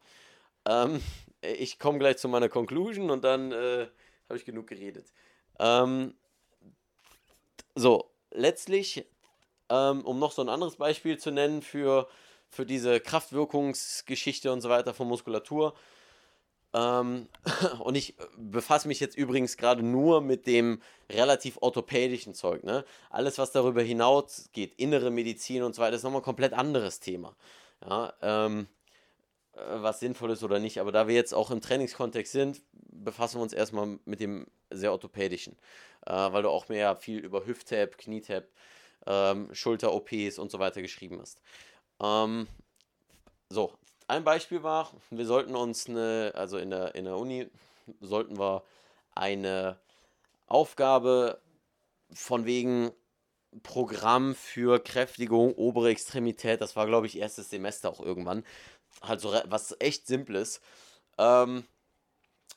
ähm, 0.66 1.02
ich 1.42 1.80
komme 1.80 2.00
gleich 2.00 2.18
zu 2.18 2.28
meiner 2.28 2.50
Conclusion 2.50 3.10
und 3.10 3.24
dann 3.24 3.52
äh, 3.52 3.88
habe 4.28 4.38
ich 4.38 4.46
genug 4.46 4.68
geredet. 4.68 5.12
Ähm, 5.60 6.16
so, 7.76 8.12
letztlich, 8.32 9.06
ähm, 9.70 10.06
um 10.06 10.20
noch 10.20 10.32
so 10.32 10.42
ein 10.42 10.50
anderes 10.50 10.76
Beispiel 10.76 11.18
zu 11.18 11.32
nennen 11.32 11.62
für, 11.62 12.08
für 12.50 12.66
diese 12.66 13.00
Kraftwirkungsgeschichte 13.00 14.52
und 14.52 14.62
so 14.62 14.70
weiter 14.70 14.94
von 14.94 15.08
Muskulatur, 15.08 15.74
ähm, 16.74 17.28
und 17.80 17.96
ich 17.96 18.16
befasse 18.38 18.88
mich 18.88 19.00
jetzt 19.00 19.18
übrigens 19.18 19.58
gerade 19.58 19.84
nur 19.84 20.22
mit 20.22 20.46
dem 20.46 20.82
relativ 21.10 21.58
orthopädischen 21.62 22.34
Zeug. 22.34 22.64
Ne? 22.64 22.86
Alles, 23.10 23.38
was 23.38 23.52
darüber 23.52 23.82
hinaus 23.82 24.50
geht, 24.54 24.76
innere 24.76 25.10
Medizin 25.10 25.64
und 25.64 25.74
so 25.76 25.82
weiter, 25.82 25.96
ist 25.96 26.04
nochmal 26.04 26.22
ein 26.22 26.26
komplett 26.26 26.54
anderes 26.54 27.00
Thema. 27.00 27.36
Ja, 27.88 28.14
ähm, 28.22 28.68
äh, 29.54 29.60
was 29.82 30.00
sinnvoll 30.00 30.32
ist 30.32 30.44
oder 30.44 30.60
nicht. 30.60 30.80
Aber 30.80 30.92
da 30.92 31.08
wir 31.08 31.16
jetzt 31.16 31.34
auch 31.34 31.50
im 31.50 31.62
Trainingskontext 31.62 32.32
sind, 32.32 32.62
befassen 32.74 33.38
wir 33.40 33.44
uns 33.44 33.54
erstmal 33.54 34.00
mit 34.06 34.20
dem 34.20 34.48
sehr 34.70 34.92
orthopädischen. 34.92 35.58
Äh, 36.06 36.12
weil 36.12 36.44
du 36.44 36.50
auch 36.50 36.70
mehr 36.70 36.96
viel 36.96 37.20
über 37.20 37.46
Hüft-Tab, 37.46 37.98
Knie-Tab, 37.98 38.46
ähm, 39.06 39.50
Schulter-OPs 39.54 40.40
und 40.40 40.52
so 40.52 40.60
weiter 40.60 40.82
geschrieben 40.82 41.20
hast. 41.22 41.40
Ähm, 42.02 42.48
so, 43.50 43.74
ein 44.08 44.24
Beispiel 44.24 44.64
war, 44.64 44.92
wir 45.12 45.26
sollten 45.26 45.56
uns 45.56 45.88
eine, 45.88 46.32
also 46.36 46.58
in 46.58 46.72
der, 46.72 46.96
in 46.96 47.06
der 47.06 47.18
Uni, 47.18 47.48
sollten 48.02 48.38
wir 48.40 48.64
eine 49.14 49.80
Aufgabe 50.48 51.42
von 52.12 52.46
wegen 52.46 52.92
Programm 53.64 54.36
für 54.36 54.80
Kräftigung, 54.80 55.54
obere 55.56 55.90
Extremität, 55.90 56.62
das 56.62 56.76
war 56.76 56.86
glaube 56.86 57.08
ich 57.08 57.18
erstes 57.18 57.50
Semester 57.50 57.90
auch 57.90 58.00
irgendwann, 58.00 58.44
halt 59.02 59.22
so 59.22 59.34
was 59.46 59.76
echt 59.80 60.08
Simples. 60.08 60.62
Ähm, 61.18 61.66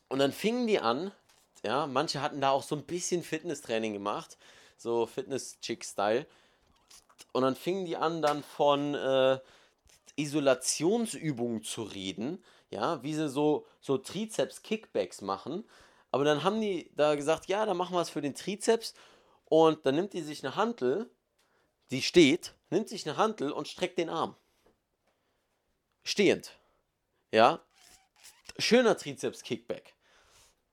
und 0.09 0.19
dann 0.19 0.33
fingen 0.33 0.67
die 0.67 0.79
an, 0.79 1.13
ja, 1.65 1.87
manche 1.87 2.21
hatten 2.21 2.41
da 2.41 2.51
auch 2.51 2.63
so 2.63 2.77
ein 2.77 2.85
bisschen 2.85 3.23
Fitnesstraining 3.23 3.93
gemacht, 3.93 4.37
so 4.83 5.07
Fitness-Chick-Style. 5.07 6.27
Und 7.33 7.43
dann 7.43 7.57
fingen 7.57 7.85
die 7.85 7.97
an, 7.97 8.21
dann 8.21 8.43
von 8.43 8.95
äh, 8.95 9.39
Isolationsübungen 10.17 11.63
zu 11.63 11.83
reden, 11.83 12.45
ja, 12.71 13.03
wie 13.03 13.15
sie 13.15 13.29
so, 13.29 13.67
so 13.81 13.99
Trizeps-Kickbacks 13.99 15.21
machen. 15.23 15.69
Aber 16.11 16.25
dann 16.25 16.45
haben 16.45 16.61
die 16.61 16.91
da 16.95 17.15
gesagt, 17.15 17.49
ja, 17.49 17.65
dann 17.65 17.77
machen 17.77 17.95
wir 17.97 18.03
es 18.03 18.11
für 18.11 18.21
den 18.21 18.35
Trizeps. 18.35 18.95
Und 19.47 19.85
dann 19.87 19.95
nimmt 19.97 20.13
die 20.13 20.23
sich 20.23 20.45
eine 20.45 20.57
Hantel, 20.57 21.11
die 21.91 22.03
steht, 22.03 22.55
nimmt 22.71 22.89
sich 22.89 23.07
eine 23.07 23.17
Hantel 23.17 23.53
und 23.53 23.69
streckt 23.69 23.99
den 23.99 24.09
Arm. 24.09 24.37
Stehend. 26.05 26.59
Ja. 27.31 27.65
Schöner 28.59 28.97
Trizeps-Kickback. 28.97 29.95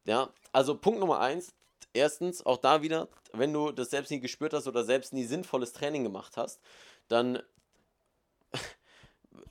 Ja, 0.06 0.34
also 0.52 0.78
Punkt 0.78 1.00
Nummer 1.00 1.20
eins. 1.20 1.54
Erstens, 1.94 2.46
auch 2.46 2.58
da 2.58 2.82
wieder, 2.82 3.08
wenn 3.34 3.52
du 3.52 3.72
das 3.72 3.90
selbst 3.90 4.12
nie 4.12 4.20
gespürt 4.20 4.54
hast 4.54 4.68
oder 4.68 4.84
selbst 4.84 5.14
nie 5.14 5.26
sinnvolles 5.26 5.74
Training 5.74 6.04
gemacht 6.04 6.38
hast, 6.38 6.62
dann 7.08 7.42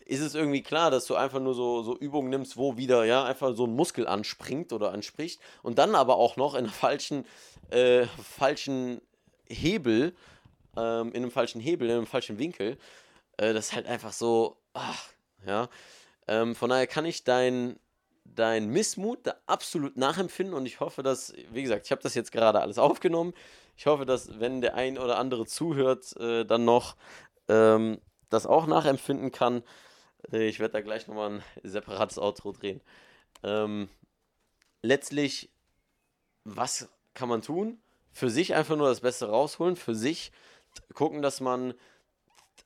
ist 0.06 0.20
es 0.20 0.34
irgendwie 0.34 0.62
klar, 0.62 0.90
dass 0.90 1.06
du 1.06 1.16
einfach 1.16 1.40
nur 1.40 1.54
so, 1.54 1.82
so 1.82 1.96
Übungen 1.96 2.30
nimmst, 2.30 2.56
wo 2.56 2.76
wieder 2.76 3.04
ja 3.04 3.24
einfach 3.24 3.54
so 3.56 3.66
ein 3.66 3.74
Muskel 3.74 4.06
anspringt 4.06 4.72
oder 4.72 4.92
anspricht 4.92 5.40
und 5.62 5.78
dann 5.78 5.94
aber 5.94 6.16
auch 6.16 6.36
noch 6.36 6.54
in 6.54 6.64
einem 6.64 6.72
falschen, 6.72 7.26
äh, 7.70 8.06
falschen 8.22 9.00
Hebel, 9.48 10.14
ähm, 10.76 11.08
in 11.08 11.22
einem 11.22 11.30
falschen 11.30 11.60
Hebel, 11.60 11.88
in 11.90 11.96
einem 11.96 12.06
falschen 12.06 12.38
Winkel. 12.38 12.78
Äh, 13.36 13.52
das 13.52 13.66
ist 13.66 13.74
halt 13.74 13.86
einfach 13.86 14.12
so, 14.12 14.56
ach, 14.74 15.08
ja. 15.46 15.68
Ähm, 16.26 16.54
von 16.54 16.70
daher 16.70 16.86
kann 16.86 17.06
ich 17.06 17.24
dein, 17.24 17.78
dein 18.34 18.68
Missmut 18.68 19.26
da 19.26 19.34
absolut 19.46 19.96
nachempfinden 19.96 20.54
und 20.54 20.66
ich 20.66 20.80
hoffe, 20.80 21.02
dass, 21.02 21.34
wie 21.50 21.62
gesagt, 21.62 21.86
ich 21.86 21.92
habe 21.92 22.02
das 22.02 22.14
jetzt 22.14 22.32
gerade 22.32 22.60
alles 22.60 22.78
aufgenommen. 22.78 23.34
Ich 23.76 23.86
hoffe, 23.86 24.06
dass, 24.06 24.40
wenn 24.40 24.60
der 24.60 24.74
ein 24.74 24.98
oder 24.98 25.18
andere 25.18 25.46
zuhört, 25.46 26.16
äh, 26.18 26.44
dann 26.44 26.64
noch 26.64 26.96
ähm, 27.48 28.00
das 28.28 28.46
auch 28.46 28.66
nachempfinden 28.66 29.32
kann. 29.32 29.62
Äh, 30.32 30.48
ich 30.48 30.60
werde 30.60 30.72
da 30.72 30.80
gleich 30.80 31.06
nochmal 31.06 31.30
ein 31.30 31.42
separates 31.62 32.18
Outro 32.18 32.52
drehen. 32.52 32.80
Ähm, 33.42 33.88
letztlich, 34.82 35.50
was 36.44 36.88
kann 37.14 37.28
man 37.28 37.42
tun? 37.42 37.80
Für 38.12 38.30
sich 38.30 38.54
einfach 38.54 38.76
nur 38.76 38.88
das 38.88 39.00
Beste 39.00 39.28
rausholen, 39.28 39.76
für 39.76 39.94
sich 39.94 40.32
gucken, 40.94 41.22
dass 41.22 41.40
man 41.40 41.74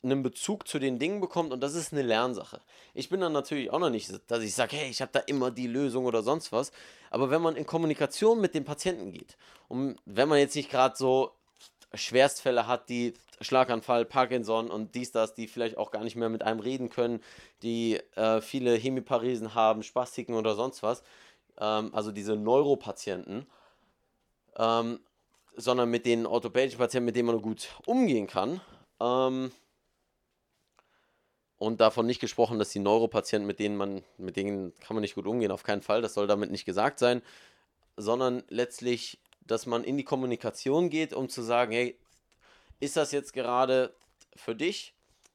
einen 0.02 0.22
Bezug 0.22 0.66
zu 0.66 0.78
den 0.78 0.98
Dingen 0.98 1.20
bekommt 1.20 1.52
und 1.52 1.60
das 1.60 1.74
ist 1.74 1.92
eine 1.92 2.02
Lernsache. 2.02 2.60
Ich 2.94 3.08
bin 3.08 3.20
dann 3.20 3.32
natürlich 3.32 3.70
auch 3.70 3.78
noch 3.78 3.90
nicht, 3.90 4.10
dass 4.28 4.42
ich 4.42 4.54
sage, 4.54 4.76
hey, 4.76 4.90
ich 4.90 5.00
habe 5.00 5.12
da 5.12 5.20
immer 5.20 5.50
die 5.50 5.66
Lösung 5.66 6.04
oder 6.06 6.22
sonst 6.22 6.52
was, 6.52 6.72
aber 7.10 7.30
wenn 7.30 7.42
man 7.42 7.56
in 7.56 7.66
Kommunikation 7.66 8.40
mit 8.40 8.54
dem 8.54 8.64
Patienten 8.64 9.12
geht 9.12 9.36
und 9.68 9.96
wenn 10.04 10.28
man 10.28 10.38
jetzt 10.38 10.56
nicht 10.56 10.70
gerade 10.70 10.96
so 10.96 11.32
Schwerstfälle 11.94 12.66
hat, 12.66 12.88
die 12.88 13.14
Schlaganfall, 13.40 14.04
Parkinson 14.04 14.70
und 14.70 14.94
dies, 14.94 15.12
das, 15.12 15.34
die 15.34 15.46
vielleicht 15.46 15.76
auch 15.76 15.90
gar 15.90 16.04
nicht 16.04 16.16
mehr 16.16 16.28
mit 16.28 16.42
einem 16.42 16.60
reden 16.60 16.90
können, 16.90 17.20
die 17.62 18.00
äh, 18.14 18.40
viele 18.40 18.74
Hemiparesen 18.76 19.54
haben, 19.54 19.82
Spastiken 19.82 20.34
oder 20.34 20.54
sonst 20.54 20.82
was, 20.82 21.02
ähm, 21.58 21.90
also 21.92 22.12
diese 22.12 22.36
Neuropatienten, 22.36 23.46
ähm, 24.56 25.00
sondern 25.56 25.90
mit 25.90 26.06
den 26.06 26.24
orthopädischen 26.26 26.78
Patienten, 26.78 27.06
mit 27.06 27.16
denen 27.16 27.26
man 27.26 27.42
gut 27.42 27.68
umgehen 27.86 28.26
kann. 28.26 28.60
Ähm, 29.00 29.52
Und 31.62 31.81
davon 31.81 32.07
nicht 32.07 32.18
gesprochen, 32.18 32.59
dass 32.59 32.70
die 32.70 32.81
Neuropatienten, 32.81 33.46
mit 33.46 33.61
denen 33.61 33.77
man, 33.77 34.03
mit 34.18 34.35
denen 34.35 34.75
kann 34.81 34.96
man 34.96 35.01
nicht 35.03 35.14
gut 35.14 35.29
umgehen, 35.29 35.53
auf 35.53 35.62
keinen 35.62 35.81
Fall, 35.81 36.03
das 36.03 36.12
soll 36.12 36.27
damit 36.27 36.51
nicht 36.51 36.64
gesagt 36.64 36.98
sein, 36.98 37.22
sondern 37.96 38.42
letztlich, 38.48 39.20
dass 39.46 39.66
man 39.66 39.85
in 39.85 39.96
die 39.96 40.03
Kommunikation 40.03 40.90
geht, 40.90 41.14
um 41.14 41.29
zu 41.29 41.40
sagen, 41.40 41.70
hey, 41.70 41.96
ist 42.81 42.96
das 42.96 43.12
jetzt 43.12 43.33
gerade 43.33 43.94
für 44.35 44.57
dich 44.57 44.92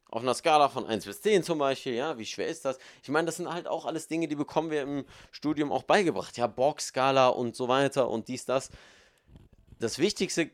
auf 0.10 0.22
einer 0.22 0.34
Skala 0.34 0.68
von 0.68 0.86
1 0.86 1.06
bis 1.06 1.22
10 1.22 1.44
zum 1.44 1.60
Beispiel, 1.60 1.94
ja, 1.94 2.18
wie 2.18 2.26
schwer 2.26 2.50
ist 2.50 2.66
das? 2.66 2.78
Ich 3.04 3.08
meine, 3.08 3.28
das 3.28 3.38
sind 3.38 3.50
halt 3.50 3.66
auch 3.66 3.86
alles 3.86 4.10
Dinge, 4.10 4.28
die 4.28 4.36
bekommen 4.36 4.70
wir 4.70 4.82
im 4.82 5.06
Studium 5.32 5.72
auch 5.72 5.84
beigebracht, 5.84 6.38
ja, 6.38 6.48
Borg-Skala 6.48 7.30
und 7.30 7.56
so 7.56 7.70
weiter 7.70 8.10
und 8.10 8.28
dies, 8.28 8.44
das. 8.44 8.70
Das 9.80 9.98
Wichtigste 9.98 10.52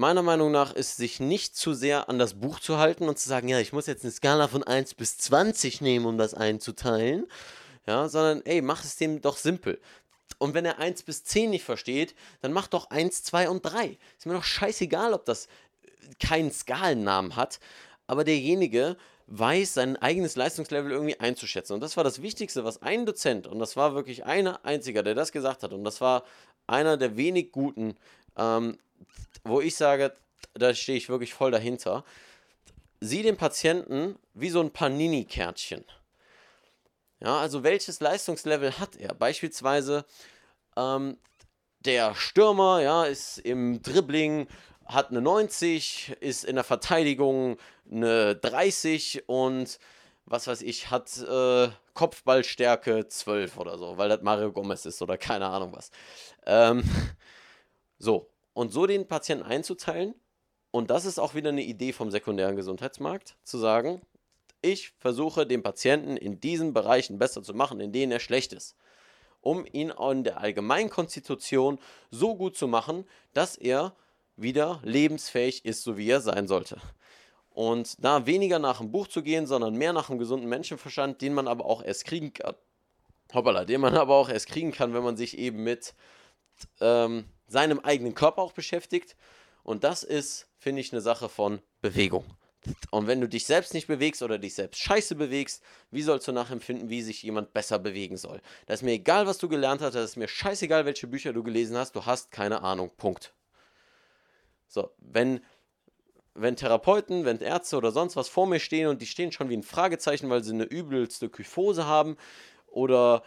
meiner 0.00 0.22
Meinung 0.22 0.50
nach 0.50 0.72
ist, 0.72 0.96
sich 0.96 1.20
nicht 1.20 1.54
zu 1.54 1.74
sehr 1.74 2.08
an 2.08 2.18
das 2.18 2.40
Buch 2.40 2.58
zu 2.58 2.78
halten 2.78 3.06
und 3.06 3.18
zu 3.18 3.28
sagen, 3.28 3.48
ja, 3.48 3.60
ich 3.60 3.74
muss 3.74 3.86
jetzt 3.86 4.02
eine 4.02 4.10
Skala 4.10 4.48
von 4.48 4.64
1 4.64 4.94
bis 4.94 5.18
20 5.18 5.82
nehmen, 5.82 6.06
um 6.06 6.16
das 6.16 6.32
einzuteilen. 6.32 7.26
Ja, 7.86 8.08
sondern, 8.08 8.40
ey, 8.46 8.62
mach 8.62 8.82
es 8.82 8.96
dem 8.96 9.20
doch 9.20 9.36
simpel. 9.36 9.78
Und 10.38 10.54
wenn 10.54 10.64
er 10.64 10.78
1 10.78 11.02
bis 11.02 11.24
10 11.24 11.50
nicht 11.50 11.64
versteht, 11.64 12.14
dann 12.40 12.52
mach 12.52 12.66
doch 12.66 12.88
1, 12.88 13.24
2 13.24 13.50
und 13.50 13.60
3. 13.60 13.98
Ist 14.16 14.26
mir 14.26 14.32
doch 14.32 14.42
scheißegal, 14.42 15.12
ob 15.12 15.26
das 15.26 15.48
keinen 16.18 16.50
Skalennamen 16.50 17.36
hat, 17.36 17.60
aber 18.06 18.24
derjenige 18.24 18.96
weiß, 19.26 19.74
sein 19.74 19.96
eigenes 19.96 20.34
Leistungslevel 20.34 20.92
irgendwie 20.92 21.20
einzuschätzen. 21.20 21.74
Und 21.74 21.80
das 21.80 21.98
war 21.98 22.04
das 22.04 22.22
Wichtigste, 22.22 22.64
was 22.64 22.80
ein 22.80 23.04
Dozent, 23.04 23.46
und 23.46 23.58
das 23.58 23.76
war 23.76 23.94
wirklich 23.94 24.24
einer 24.24 24.64
einziger, 24.64 25.02
der 25.02 25.14
das 25.14 25.30
gesagt 25.30 25.62
hat, 25.62 25.72
und 25.74 25.84
das 25.84 26.00
war 26.00 26.24
einer 26.66 26.96
der 26.96 27.16
wenig 27.16 27.52
guten, 27.52 27.96
ähm, 28.36 28.78
wo 29.44 29.60
ich 29.60 29.76
sage, 29.76 30.12
da 30.54 30.74
stehe 30.74 30.98
ich 30.98 31.08
wirklich 31.08 31.34
voll 31.34 31.50
dahinter. 31.50 32.04
Sieh 33.00 33.22
den 33.22 33.36
Patienten 33.36 34.18
wie 34.34 34.50
so 34.50 34.60
ein 34.60 34.72
Panini-Kärtchen. 34.72 35.84
Ja, 37.20 37.38
also 37.38 37.62
welches 37.62 38.00
Leistungslevel 38.00 38.78
hat 38.78 38.96
er? 38.96 39.14
Beispielsweise 39.14 40.04
ähm, 40.76 41.18
der 41.80 42.14
Stürmer, 42.14 42.80
ja, 42.82 43.04
ist 43.04 43.38
im 43.38 43.82
Dribbling, 43.82 44.48
hat 44.86 45.10
eine 45.10 45.20
90, 45.20 46.16
ist 46.20 46.44
in 46.44 46.56
der 46.56 46.64
Verteidigung 46.64 47.58
eine 47.90 48.36
30 48.36 49.28
und 49.28 49.78
was 50.26 50.46
weiß 50.46 50.62
ich, 50.62 50.90
hat 50.90 51.16
äh, 51.18 51.68
Kopfballstärke 51.94 53.08
12 53.08 53.58
oder 53.58 53.78
so, 53.78 53.98
weil 53.98 54.08
das 54.08 54.22
Mario 54.22 54.52
Gomez 54.52 54.86
ist 54.86 55.02
oder 55.02 55.18
keine 55.18 55.46
Ahnung 55.46 55.72
was. 55.74 55.90
Ähm, 56.46 56.82
so, 57.98 58.30
und 58.52 58.72
so 58.72 58.86
den 58.86 59.06
Patienten 59.06 59.44
einzuteilen. 59.44 60.14
Und 60.70 60.90
das 60.90 61.04
ist 61.04 61.18
auch 61.18 61.34
wieder 61.34 61.48
eine 61.48 61.62
Idee 61.62 61.92
vom 61.92 62.10
sekundären 62.10 62.56
Gesundheitsmarkt, 62.56 63.36
zu 63.42 63.58
sagen, 63.58 64.02
ich 64.62 64.92
versuche 64.98 65.46
den 65.46 65.62
Patienten 65.62 66.16
in 66.16 66.40
diesen 66.40 66.72
Bereichen 66.72 67.18
besser 67.18 67.42
zu 67.42 67.54
machen, 67.54 67.80
in 67.80 67.92
denen 67.92 68.12
er 68.12 68.20
schlecht 68.20 68.52
ist, 68.52 68.76
um 69.40 69.64
ihn 69.72 69.90
in 69.90 70.24
der 70.24 70.38
Allgemeinkonstitution 70.38 71.78
so 72.10 72.36
gut 72.36 72.56
zu 72.56 72.68
machen, 72.68 73.04
dass 73.32 73.56
er 73.56 73.94
wieder 74.36 74.80
lebensfähig 74.84 75.64
ist, 75.64 75.82
so 75.82 75.96
wie 75.96 76.08
er 76.08 76.20
sein 76.20 76.46
sollte. 76.46 76.78
Und 77.50 78.02
da 78.02 78.26
weniger 78.26 78.58
nach 78.58 78.78
dem 78.78 78.92
Buch 78.92 79.08
zu 79.08 79.22
gehen, 79.22 79.46
sondern 79.46 79.74
mehr 79.74 79.92
nach 79.92 80.08
einem 80.08 80.18
gesunden 80.18 80.48
Menschenverstand, 80.48 81.20
den 81.20 81.34
man 81.34 81.48
aber 81.48 81.64
auch 81.64 81.82
erst 81.82 82.04
kriegen 82.04 82.32
kann. 82.32 82.54
Hoppala, 83.34 83.64
den 83.64 83.80
man 83.80 83.96
aber 83.96 84.14
auch 84.14 84.28
erst 84.28 84.48
kriegen 84.48 84.72
kann, 84.72 84.94
wenn 84.94 85.02
man 85.02 85.16
sich 85.16 85.38
eben 85.38 85.62
mit 85.62 85.94
ähm, 86.80 87.24
seinem 87.46 87.80
eigenen 87.80 88.14
Körper 88.14 88.42
auch 88.42 88.52
beschäftigt. 88.52 89.16
Und 89.62 89.84
das 89.84 90.02
ist, 90.02 90.48
finde 90.58 90.80
ich, 90.80 90.92
eine 90.92 91.00
Sache 91.00 91.28
von 91.28 91.60
Bewegung. 91.82 92.24
Und 92.90 93.06
wenn 93.06 93.20
du 93.20 93.28
dich 93.28 93.46
selbst 93.46 93.72
nicht 93.72 93.86
bewegst 93.86 94.22
oder 94.22 94.38
dich 94.38 94.54
selbst 94.54 94.80
scheiße 94.80 95.14
bewegst, 95.14 95.62
wie 95.90 96.02
sollst 96.02 96.28
du 96.28 96.32
nachempfinden, 96.32 96.90
wie 96.90 97.02
sich 97.02 97.22
jemand 97.22 97.54
besser 97.54 97.78
bewegen 97.78 98.16
soll? 98.16 98.40
Da 98.66 98.74
ist 98.74 98.82
mir 98.82 98.92
egal, 98.92 99.26
was 99.26 99.38
du 99.38 99.48
gelernt 99.48 99.80
hast, 99.80 99.94
da 99.94 100.04
ist 100.04 100.16
mir 100.16 100.28
scheißegal, 100.28 100.84
welche 100.84 101.06
Bücher 101.06 101.32
du 101.32 101.42
gelesen 101.42 101.76
hast, 101.76 101.96
du 101.96 102.04
hast 102.04 102.30
keine 102.30 102.62
Ahnung. 102.62 102.90
Punkt. 102.96 103.32
So, 104.68 104.90
wenn, 104.98 105.40
wenn 106.34 106.56
Therapeuten, 106.56 107.24
wenn 107.24 107.40
Ärzte 107.40 107.76
oder 107.76 107.92
sonst 107.92 108.16
was 108.16 108.28
vor 108.28 108.46
mir 108.46 108.60
stehen 108.60 108.88
und 108.88 109.00
die 109.00 109.06
stehen 109.06 109.32
schon 109.32 109.48
wie 109.48 109.56
ein 109.56 109.62
Fragezeichen, 109.62 110.28
weil 110.28 110.44
sie 110.44 110.52
eine 110.52 110.64
übelste 110.64 111.30
Kyphose 111.30 111.86
haben 111.86 112.16
oder 112.66 113.22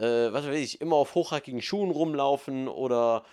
äh, 0.00 0.32
was 0.32 0.46
weiß 0.46 0.56
ich, 0.56 0.80
immer 0.80 0.96
auf 0.96 1.14
hochhackigen 1.14 1.62
Schuhen 1.62 1.90
rumlaufen 1.90 2.68
oder 2.68 3.24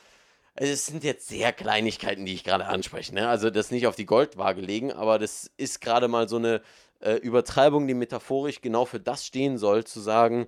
es 0.56 0.86
sind 0.86 1.04
jetzt 1.04 1.28
sehr 1.28 1.52
Kleinigkeiten, 1.52 2.26
die 2.26 2.34
ich 2.34 2.44
gerade 2.44 2.66
anspreche. 2.66 3.16
Ne? 3.16 3.28
Also 3.28 3.50
das 3.50 3.72
nicht 3.72 3.88
auf 3.88 3.96
die 3.96 4.06
Goldwaage 4.06 4.62
legen, 4.62 4.92
aber 4.92 5.18
das 5.20 5.50
ist 5.58 5.82
gerade 5.82 6.08
mal 6.08 6.30
so 6.30 6.36
eine 6.38 6.62
äh, 7.00 7.16
Übertreibung, 7.16 7.88
die 7.88 7.94
metaphorisch 7.94 8.62
genau 8.62 8.86
für 8.86 9.00
das 9.00 9.26
stehen 9.26 9.58
soll, 9.58 9.84
zu 9.84 10.00
sagen, 10.00 10.48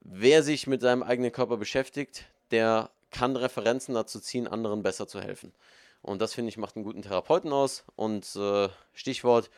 wer 0.00 0.42
sich 0.42 0.66
mit 0.66 0.80
seinem 0.80 1.02
eigenen 1.02 1.32
Körper 1.32 1.56
beschäftigt, 1.56 2.24
der 2.50 2.90
kann 3.10 3.36
Referenzen 3.36 3.94
dazu 3.94 4.20
ziehen, 4.20 4.48
anderen 4.48 4.82
besser 4.82 5.06
zu 5.06 5.20
helfen. 5.20 5.52
Und 6.02 6.22
das 6.22 6.34
finde 6.34 6.50
ich 6.50 6.56
macht 6.56 6.76
einen 6.76 6.84
guten 6.84 7.02
Therapeuten 7.02 7.52
aus. 7.52 7.84
Und 7.96 8.36
äh, 8.36 8.68
Stichwort, 8.94 9.50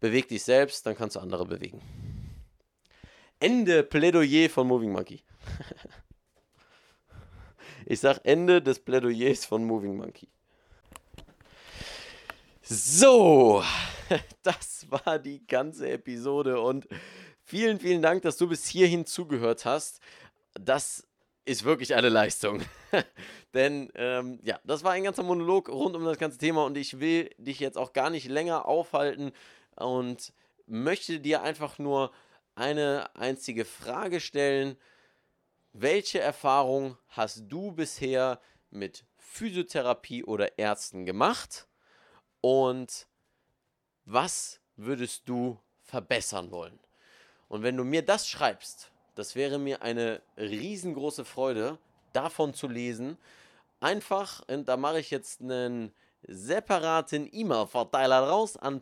beweg 0.00 0.28
dich 0.28 0.42
selbst, 0.42 0.86
dann 0.86 0.96
kannst 0.96 1.16
du 1.16 1.20
andere 1.20 1.46
bewegen. 1.46 1.80
Ende 3.44 3.82
Plädoyer 3.82 4.48
von 4.48 4.66
Moving 4.66 4.90
Monkey. 4.90 5.22
ich 7.84 8.00
sag 8.00 8.20
Ende 8.24 8.62
des 8.62 8.78
Plädoyers 8.78 9.44
von 9.44 9.62
Moving 9.66 9.98
Monkey. 9.98 10.28
So, 12.62 13.62
das 14.42 14.86
war 14.88 15.18
die 15.18 15.46
ganze 15.46 15.90
Episode 15.90 16.58
und 16.58 16.88
vielen, 17.42 17.78
vielen 17.80 18.00
Dank, 18.00 18.22
dass 18.22 18.38
du 18.38 18.48
bis 18.48 18.66
hierhin 18.66 19.04
zugehört 19.04 19.66
hast. 19.66 20.00
Das 20.58 21.06
ist 21.44 21.64
wirklich 21.64 21.94
eine 21.94 22.08
Leistung. 22.08 22.62
Denn 23.52 23.92
ähm, 23.94 24.40
ja, 24.42 24.58
das 24.64 24.84
war 24.84 24.92
ein 24.92 25.04
ganzer 25.04 25.22
Monolog 25.22 25.68
rund 25.68 25.94
um 25.96 26.04
das 26.06 26.16
ganze 26.16 26.38
Thema 26.38 26.64
und 26.64 26.78
ich 26.78 26.98
will 26.98 27.28
dich 27.36 27.60
jetzt 27.60 27.76
auch 27.76 27.92
gar 27.92 28.08
nicht 28.08 28.26
länger 28.26 28.64
aufhalten 28.64 29.32
und 29.76 30.32
möchte 30.66 31.20
dir 31.20 31.42
einfach 31.42 31.78
nur 31.78 32.10
eine 32.54 33.14
einzige 33.16 33.64
Frage 33.64 34.20
stellen. 34.20 34.76
Welche 35.72 36.20
Erfahrung 36.20 36.96
hast 37.08 37.44
du 37.48 37.72
bisher 37.72 38.40
mit 38.70 39.04
Physiotherapie 39.18 40.24
oder 40.24 40.58
Ärzten 40.58 41.04
gemacht? 41.04 41.66
Und 42.40 43.06
was 44.04 44.60
würdest 44.76 45.28
du 45.28 45.58
verbessern 45.82 46.50
wollen? 46.50 46.78
Und 47.48 47.62
wenn 47.62 47.76
du 47.76 47.84
mir 47.84 48.04
das 48.04 48.28
schreibst, 48.28 48.90
das 49.14 49.34
wäre 49.34 49.58
mir 49.58 49.82
eine 49.82 50.22
riesengroße 50.36 51.24
Freude, 51.24 51.78
davon 52.12 52.54
zu 52.54 52.68
lesen. 52.68 53.18
Einfach, 53.80 54.42
und 54.48 54.68
da 54.68 54.76
mache 54.76 55.00
ich 55.00 55.10
jetzt 55.10 55.40
einen 55.40 55.92
separaten 56.22 57.28
E-Mail-Verteiler 57.30 58.28
raus 58.28 58.56
an 58.56 58.80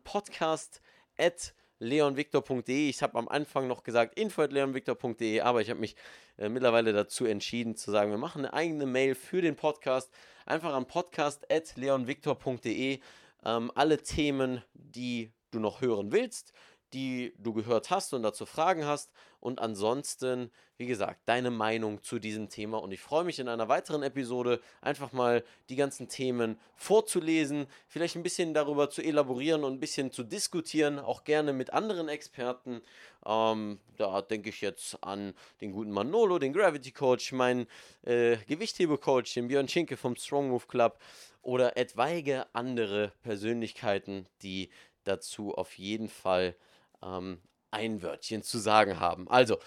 podcast.leonvictor.de. 1.82 2.88
Ich 2.88 3.02
habe 3.02 3.18
am 3.18 3.26
Anfang 3.28 3.66
noch 3.66 3.82
gesagt 3.82 4.16
info.leonvictor.de, 4.18 5.40
aber 5.40 5.60
ich 5.60 5.68
habe 5.70 5.80
mich 5.80 5.96
äh, 6.38 6.48
mittlerweile 6.48 6.92
dazu 6.92 7.26
entschieden 7.26 7.74
zu 7.76 7.90
sagen, 7.90 8.12
wir 8.12 8.18
machen 8.18 8.44
eine 8.44 8.54
eigene 8.54 8.86
Mail 8.86 9.16
für 9.16 9.42
den 9.42 9.56
Podcast. 9.56 10.12
Einfach 10.46 10.74
an 10.74 10.86
podcast.leonvictor.de. 10.86 13.00
Ähm, 13.44 13.72
alle 13.74 13.98
Themen, 13.98 14.62
die 14.74 15.32
du 15.50 15.58
noch 15.58 15.80
hören 15.80 16.12
willst 16.12 16.52
die 16.92 17.34
du 17.38 17.52
gehört 17.52 17.90
hast 17.90 18.12
und 18.14 18.22
dazu 18.22 18.46
Fragen 18.46 18.84
hast. 18.84 19.10
Und 19.40 19.58
ansonsten, 19.58 20.52
wie 20.76 20.86
gesagt, 20.86 21.20
deine 21.24 21.50
Meinung 21.50 22.02
zu 22.02 22.18
diesem 22.18 22.48
Thema. 22.48 22.78
Und 22.78 22.92
ich 22.92 23.00
freue 23.00 23.24
mich 23.24 23.40
in 23.40 23.48
einer 23.48 23.68
weiteren 23.68 24.02
Episode 24.02 24.60
einfach 24.80 25.12
mal 25.12 25.42
die 25.68 25.76
ganzen 25.76 26.08
Themen 26.08 26.60
vorzulesen, 26.76 27.66
vielleicht 27.88 28.14
ein 28.14 28.22
bisschen 28.22 28.54
darüber 28.54 28.88
zu 28.88 29.02
elaborieren 29.02 29.64
und 29.64 29.72
ein 29.72 29.80
bisschen 29.80 30.12
zu 30.12 30.22
diskutieren, 30.22 30.98
auch 30.98 31.24
gerne 31.24 31.52
mit 31.52 31.72
anderen 31.72 32.08
Experten. 32.08 32.82
Ähm, 33.26 33.80
da 33.96 34.22
denke 34.22 34.50
ich 34.50 34.60
jetzt 34.60 35.02
an 35.02 35.34
den 35.60 35.72
guten 35.72 35.90
Manolo, 35.90 36.38
den 36.38 36.52
Gravity 36.52 36.92
Coach, 36.92 37.32
meinen 37.32 37.66
äh, 38.02 38.36
Gewichthebecoach, 38.46 39.34
den 39.34 39.48
Björn 39.48 39.68
Schinke 39.68 39.96
vom 39.96 40.14
Strong 40.14 40.50
Move 40.50 40.66
Club 40.68 40.98
oder 41.42 41.76
etwaige 41.76 42.46
andere 42.52 43.12
Persönlichkeiten, 43.22 44.26
die 44.42 44.70
dazu 45.04 45.54
auf 45.54 45.78
jeden 45.78 46.08
Fall 46.08 46.54
ähm, 47.02 47.40
ein 47.70 48.02
Wörtchen 48.02 48.42
zu 48.42 48.58
sagen 48.58 49.00
haben. 49.00 49.28
Also, 49.28 49.58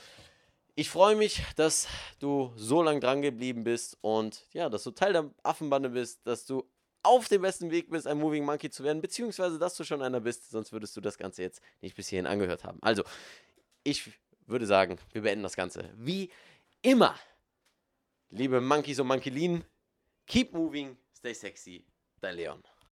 ich 0.76 0.90
freue 0.90 1.16
mich, 1.16 1.42
dass 1.56 1.88
du 2.20 2.52
so 2.56 2.82
lange 2.82 3.00
dran 3.00 3.22
geblieben 3.22 3.64
bist 3.64 3.98
und 4.02 4.46
ja, 4.52 4.70
dass 4.70 4.84
du 4.84 4.92
Teil 4.92 5.14
der 5.14 5.32
Affenbande 5.44 5.90
bist, 5.90 6.26
dass 6.28 6.46
du 6.46 6.70
auf 7.02 7.28
dem 7.28 7.44
besten 7.44 7.72
Weg 7.72 7.90
bist, 7.90 8.08
ein 8.08 8.18
Moving 8.18 8.44
Monkey 8.44 8.70
zu 8.70 8.84
werden, 8.84 9.02
beziehungsweise 9.02 9.60
dass 9.60 9.76
du 9.76 9.84
schon 9.84 10.02
einer 10.02 10.20
bist, 10.20 10.50
sonst 10.50 10.74
würdest 10.74 10.98
du 10.98 11.02
das 11.02 11.18
Ganze 11.18 11.44
jetzt 11.44 11.62
nicht 11.82 11.96
bis 11.96 12.10
hierhin 12.10 12.28
angehört 12.28 12.64
haben. 12.64 12.80
Also, 12.82 13.04
ich 13.84 14.12
würde 14.48 14.66
sagen, 14.66 14.98
wir 15.14 15.22
beenden 15.22 15.44
das 15.44 15.56
Ganze 15.56 15.90
wie 15.96 16.32
immer. 16.82 17.18
Liebe 18.30 18.60
Monkeys 18.60 19.00
und 19.00 19.08
Monkeylinen, 19.08 19.64
keep 20.26 20.52
moving, 20.54 20.98
stay 21.16 21.34
sexy, 21.34 21.86
dein 22.20 22.36
Leon. 22.36 22.64